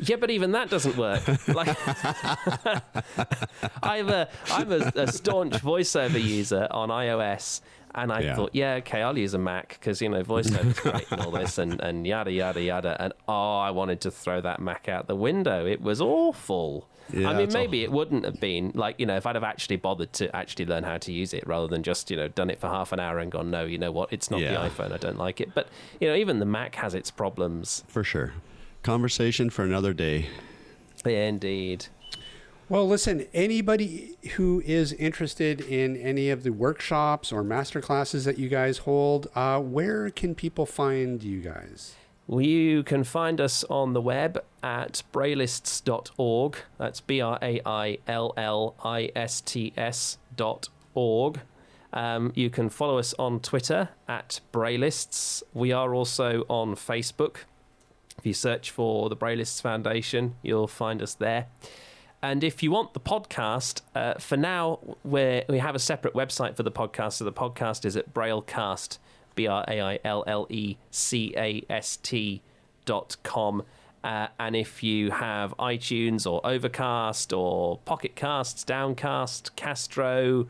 [0.00, 1.26] Yeah, but even that doesn't work.
[1.48, 1.76] Like,
[3.82, 7.60] I'm a I'm a, a staunch voiceover user on iOS,
[8.02, 8.36] and I Yeah.
[8.36, 11.58] thought, yeah, okay, I'll use a Mac because you know voiceover's great and all this,
[11.58, 12.96] and and yada yada yada.
[13.02, 15.66] And oh, I wanted to throw that Mac out the window.
[15.66, 16.88] It was awful.
[17.10, 19.76] Yeah, I mean, maybe it wouldn't have been like you know if I'd have actually
[19.76, 22.60] bothered to actually learn how to use it rather than just you know done it
[22.60, 24.52] for half an hour and gone, no, you know what, it's not Yeah.
[24.62, 24.92] the iPhone.
[24.92, 25.54] I don't like it.
[25.54, 25.68] But
[26.00, 27.82] you know, even the Mac has its problems.
[27.88, 28.34] For sure.
[28.82, 30.26] Conversation for another day.
[31.06, 31.86] Yeah, indeed.
[32.70, 38.38] Well, listen, anybody who is interested in any of the workshops or master classes that
[38.38, 41.94] you guys hold, uh, where can people find you guys?
[42.28, 46.58] You can find us on the web at braillists.org.
[46.76, 51.40] That's B R A I L L I S T S dot org.
[51.94, 55.42] Um, you can follow us on Twitter at Braillists.
[55.54, 57.38] We are also on Facebook.
[58.18, 61.46] If you search for the Braillists Foundation, you'll find us there.
[62.22, 66.56] And if you want the podcast, uh, for now, we we have a separate website
[66.56, 67.14] for the podcast.
[67.14, 68.98] So the podcast is at Braillecast,
[69.34, 72.42] B R A I L L E C A S T
[72.84, 73.62] dot com.
[74.02, 80.46] Uh, and if you have iTunes or Overcast or Pocket Casts, Downcast, Castro,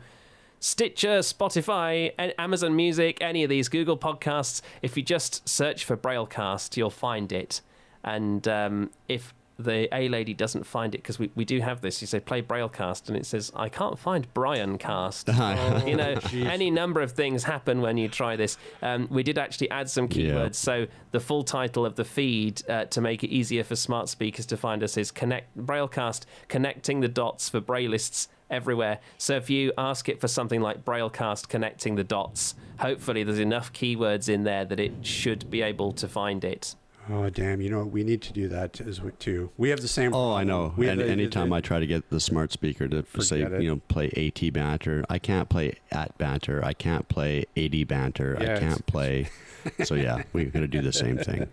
[0.59, 4.61] Stitcher, Spotify, Amazon Music, any of these Google podcasts.
[4.81, 7.61] If you just search for Braillecast, you'll find it.
[8.03, 12.01] And um, if the A lady doesn't find it because we, we do have this.
[12.01, 15.29] You say play Braillecast, and it says I can't find Brian Cast.
[15.39, 16.45] Oh, you know, jeez.
[16.45, 18.57] any number of things happen when you try this.
[18.81, 20.55] Um, we did actually add some keywords.
[20.55, 24.45] So the full title of the feed uh, to make it easier for smart speakers
[24.47, 28.99] to find us is connect Braillecast connecting the dots for Braillists everywhere.
[29.17, 33.71] So if you ask it for something like Braillecast connecting the dots, hopefully there's enough
[33.73, 36.75] keywords in there that it should be able to find it.
[37.11, 37.59] Oh damn!
[37.59, 39.49] You know we need to do that as we, too.
[39.57, 40.13] We have the same.
[40.13, 40.73] Oh, I know.
[40.77, 43.61] We And the- anytime the- I try to get the smart speaker to say, it.
[43.61, 46.63] you know, play AT banter, I can't play at banter.
[46.63, 48.37] I can't play AD banter.
[48.39, 49.29] Yeah, I can't play.
[49.83, 51.47] so yeah, we're gonna do the same thing.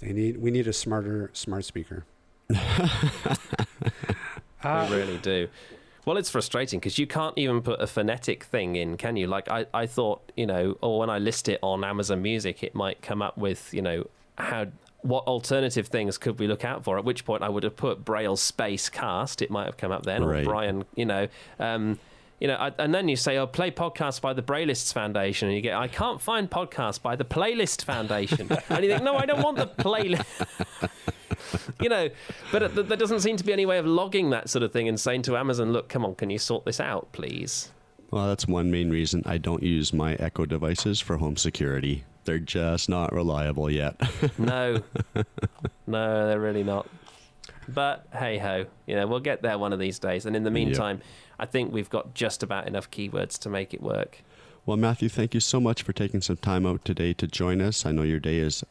[0.00, 0.38] They need.
[0.38, 2.04] We need a smarter smart speaker.
[2.48, 2.88] Uh,
[4.90, 5.48] we really do.
[6.06, 9.26] Well, it's frustrating because you can't even put a phonetic thing in, can you?
[9.26, 12.74] Like I, I thought, you know, or when I list it on Amazon Music, it
[12.74, 14.06] might come up with, you know,
[14.40, 14.66] how
[15.02, 16.98] what alternative things could we look out for?
[16.98, 19.40] At which point I would have put Braille space cast.
[19.40, 20.42] It might have come up then, Right.
[20.42, 21.28] or Brian, you know.
[21.58, 21.98] Um,
[22.38, 25.54] you know, I, and then you say, "Oh, play podcasts by the Braillists Foundation," and
[25.56, 29.26] you get, "I can't find podcasts by the Playlist Foundation," and you think, "No, I
[29.26, 30.46] don't want the playlist."
[31.80, 32.08] you know,
[32.52, 34.98] but there doesn't seem to be any way of logging that sort of thing and
[34.98, 37.70] saying to Amazon, "Look, come on, can you sort this out, please?"
[38.10, 42.04] Well, that's one main reason I don't use my Echo devices for home security.
[42.24, 44.00] They're just not reliable yet.
[44.38, 44.82] No,
[45.86, 46.86] no, they're really not.
[47.68, 50.26] But hey ho, you know, we'll get there one of these days.
[50.26, 51.00] And in the meantime,
[51.38, 54.22] I think we've got just about enough keywords to make it work.
[54.66, 57.86] Well, Matthew, thank you so much for taking some time out today to join us.
[57.86, 58.62] I know your day is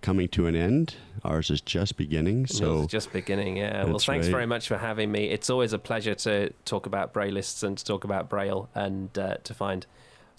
[0.00, 0.96] coming to an end.
[1.24, 2.46] Ours is just beginning.
[2.46, 3.56] So it's just beginning.
[3.56, 3.84] Yeah.
[3.84, 4.32] Well, thanks right.
[4.32, 5.30] very much for having me.
[5.30, 9.36] It's always a pleasure to talk about Braillists and to talk about Braille and uh,
[9.44, 9.86] to find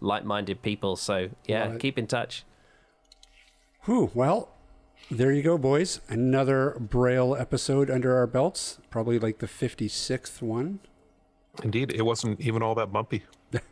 [0.01, 0.95] like-minded people.
[0.95, 1.79] So yeah, Right.
[1.79, 2.43] keep in touch.
[3.83, 4.49] Whew, well,
[5.11, 6.01] there you go, boys.
[6.09, 8.79] Another Braille episode under our belts.
[8.89, 10.79] Probably like the 56th one.
[11.63, 13.23] Indeed, it wasn't even all that bumpy.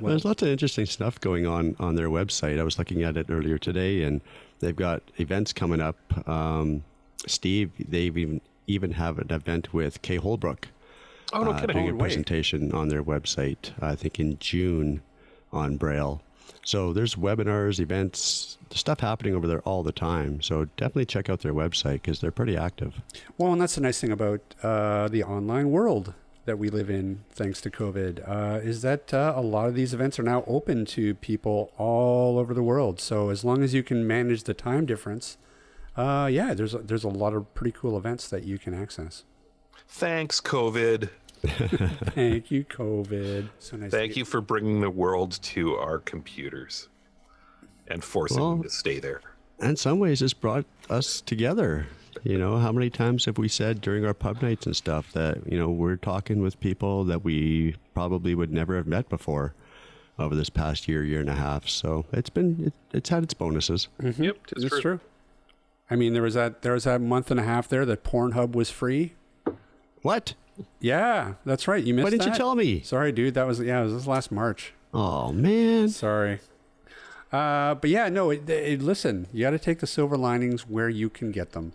[0.00, 2.58] Well, there's lots of interesting stuff going on on their website.
[2.58, 4.20] I was looking at it earlier today, and
[4.58, 5.96] they've got events coming up.
[6.28, 6.82] Um,
[7.28, 10.66] Steve, they even even have an event with Cay Holbrook.
[11.32, 11.76] Oh, no uh, kidding.
[11.76, 12.00] Doing a No way.
[12.00, 15.02] presentation on their website, I think in June
[15.52, 16.22] on Braille.
[16.64, 20.40] So there's webinars, events, stuff happening over there all the time.
[20.40, 23.00] So definitely check out their website because they're pretty active.
[23.36, 26.14] Well, and that's the nice thing about uh, the online world
[26.46, 29.94] that we live in, thanks to COVID, uh, is that uh, a lot of these
[29.94, 33.00] events are now open to people all over the world.
[33.00, 35.38] So as long as you can manage the time difference,
[35.96, 39.24] uh, yeah, there's a, there's a lot of pretty cool events that you can access.
[39.98, 41.08] Thanks, COVID.
[41.46, 43.48] Thank you, COVID.
[43.60, 43.92] So nice.
[43.92, 46.88] Thank get- you for bringing the world to our computers
[47.86, 49.20] and forcing Well- them to stay there.
[49.60, 51.86] in some ways it's brought us together
[52.24, 55.38] you know how many times have we said during our pub nights and stuff that
[55.50, 59.54] you know we're talking with people that we probably would never have met before
[60.18, 63.32] over this past year year and a half so it's been it, it's had its
[63.34, 64.24] bonuses mm-hmm.
[64.24, 64.80] Yep, it's That's true.
[64.80, 65.00] true.
[65.88, 68.52] I mean, there was that there was that month and a half there that Pornhub
[68.52, 69.12] was free.
[70.04, 70.34] What
[70.80, 71.82] Yeah, that's right.
[71.82, 72.04] You missed.
[72.04, 73.34] why didn't you tell me Sorry, dude.
[73.34, 73.80] That was yeah.
[73.80, 74.74] It was this last March.
[74.92, 76.40] oh man Sorry.
[77.32, 78.30] Uh, but yeah, no.
[78.30, 81.72] It, it, listen, you got to take the silver linings where you can get them.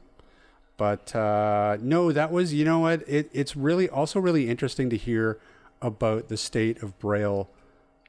[0.78, 3.02] But uh, no, that was you know what?
[3.08, 5.40] It, it's really also really interesting to hear
[5.82, 7.50] about the state of Braille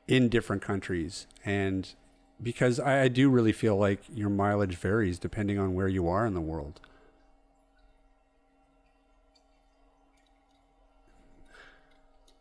[0.06, 1.92] in different countries, and
[2.42, 6.26] because I, I do really feel like your mileage varies depending on where you are
[6.26, 6.78] in the world.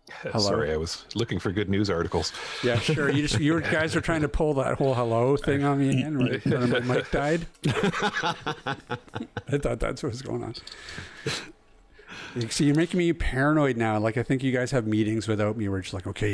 [0.22, 0.40] Hello?
[0.40, 2.34] Sorry, I was looking for good news articles.
[2.64, 3.10] Yeah, sure.
[3.10, 6.18] You just you guys are trying to pull that whole hello thing on me again
[6.18, 7.46] right when my mic died.
[7.68, 10.54] I thought that's what was going on.
[12.50, 13.98] See, you're making me paranoid now.
[14.00, 15.68] Like I think you guys have meetings without me.
[15.70, 16.34] We're just like, okay,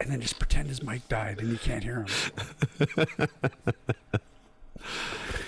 [0.00, 3.28] and then just pretend his mic died and you can't hear him.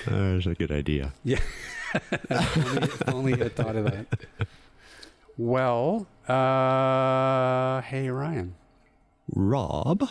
[0.06, 1.40] there's a good idea Yeah.
[2.30, 4.06] only, only I thought of that.
[5.36, 8.54] Well, uh, hey Ryan,
[9.34, 10.08] rob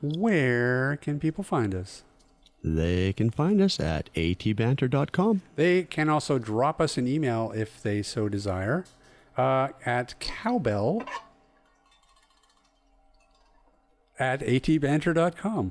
[0.00, 2.02] where can people find us?
[2.64, 8.02] they can find us at atbanter.com They can also drop us an email if they
[8.02, 8.84] so desire
[9.36, 11.04] uh, at cowbell
[14.18, 15.70] at atbanter.com.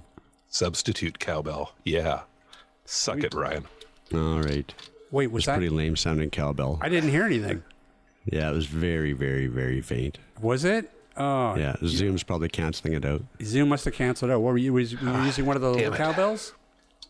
[0.49, 1.73] Substitute cowbell.
[1.83, 2.21] Yeah.
[2.85, 3.65] Suck it, Ryan.
[4.13, 4.73] all right
[5.11, 5.57] Wait, was it's that?
[5.57, 7.63] pretty lame sounding cowbell I didn't hear anything.
[8.31, 10.91] Yeah it was very very very faint Was it?
[11.15, 14.39] Oh, yeah zoom's probably canceling it out Zoom must have canceled out.
[14.41, 14.73] What were you?
[14.73, 15.97] Was, were you using one of the little Damn it.
[15.97, 16.53] cowbells?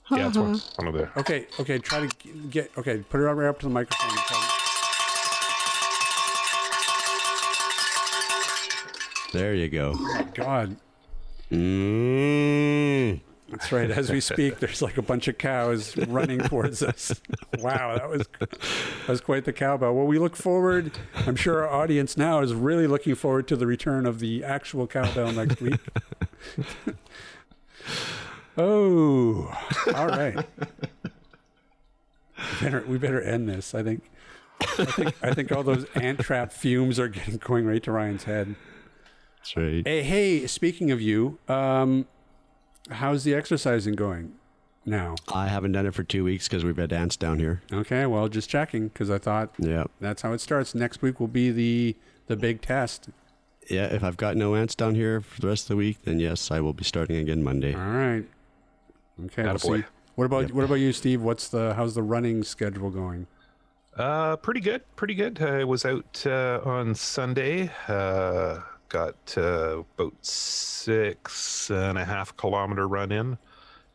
[0.10, 1.10] Yeah, it's one, one of the.
[1.20, 2.72] Okay, okay, try to get.
[2.78, 4.10] Okay, put it right up to the microphone.
[4.12, 4.20] and
[9.34, 9.94] There you go.
[10.34, 10.78] God,
[11.52, 13.20] Mm.
[13.50, 13.90] That's right.
[13.90, 17.20] As we speak, there's like a bunch of cows running towards us.
[17.60, 19.94] Wow, that was that was quite the cowbell.
[19.94, 20.92] Well, we look forward.
[21.16, 24.88] I'm sure our audience now is really looking forward to the return of the actual
[24.88, 25.80] cowbell next week.
[28.58, 29.54] oh,
[29.96, 30.46] all right.
[32.38, 33.74] We better, we better end this.
[33.74, 34.04] I think.
[34.60, 38.24] I think I think all those ant trap fumes are getting going right to Ryan's
[38.24, 38.56] head.
[39.38, 39.88] That's right.
[39.88, 42.06] Hey, hey, speaking of you, um,
[42.90, 44.34] how's the exercising going
[44.86, 45.16] now?
[45.34, 47.62] I haven't done it for two weeks because we've had ants down here.
[47.72, 49.86] Okay, well, just checking because I thought Yeah.
[50.00, 50.74] that's how it starts.
[50.76, 51.96] Next week will be the
[52.28, 53.10] the big test.
[53.70, 56.20] Yeah, if I've got no ants down here for the rest of the week, then
[56.20, 57.74] yes, I will be starting again Monday.
[57.74, 58.26] All right.
[59.26, 59.80] Okay, we'll Attaboy.
[59.82, 59.86] see.
[60.16, 60.52] What about Yep.
[60.52, 61.22] what about you, Steve?
[61.22, 63.28] What's the how's the running schedule going?
[63.96, 65.42] Uh, pretty good, pretty good.
[65.42, 67.72] I was out uh, on Sunday.
[67.88, 68.60] Uh,
[68.90, 73.38] got uh, about six and a half kilometer run in,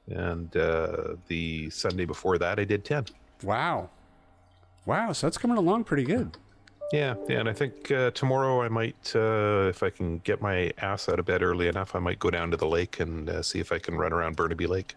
[0.09, 3.05] and uh, the Sunday before that, I did ten.
[3.43, 3.91] Wow,
[4.87, 5.13] wow.
[5.13, 6.37] So that's coming along pretty good.
[6.93, 10.71] Yeah, yeah, and I think uh, tomorrow I might, uh, if I can get my
[10.79, 13.41] ass out of bed early enough, I might go down to the lake and uh,
[13.43, 14.95] see if I can run around Burnaby Lake.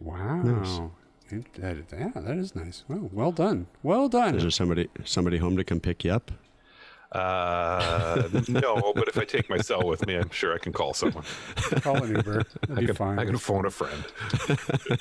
[0.00, 0.90] Wow.
[1.30, 2.82] It- that- yeah, that is nice.
[2.88, 3.68] Well, well done.
[3.84, 4.34] Well done.
[4.34, 6.32] Is there somebody somebody home to come pick you up?
[7.12, 10.94] Uh, no, but if I take my cell with me, I'm sure I can call
[10.94, 11.24] someone.
[11.80, 12.40] Call an Uber.
[12.62, 13.18] It'll I can, fine.
[13.18, 14.04] I can phone a friend.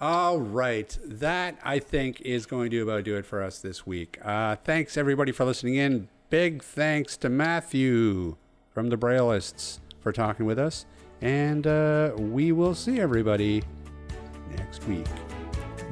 [0.00, 0.96] All right.
[1.04, 4.18] That, I think, is going to about do it for us this week.
[4.22, 6.08] Uh, thanks, everybody, for listening in.
[6.30, 8.36] Big thanks to Matthew
[8.70, 10.84] from the Braillists for talking with us.
[11.20, 13.62] And uh, we will see everybody
[14.56, 15.06] next week.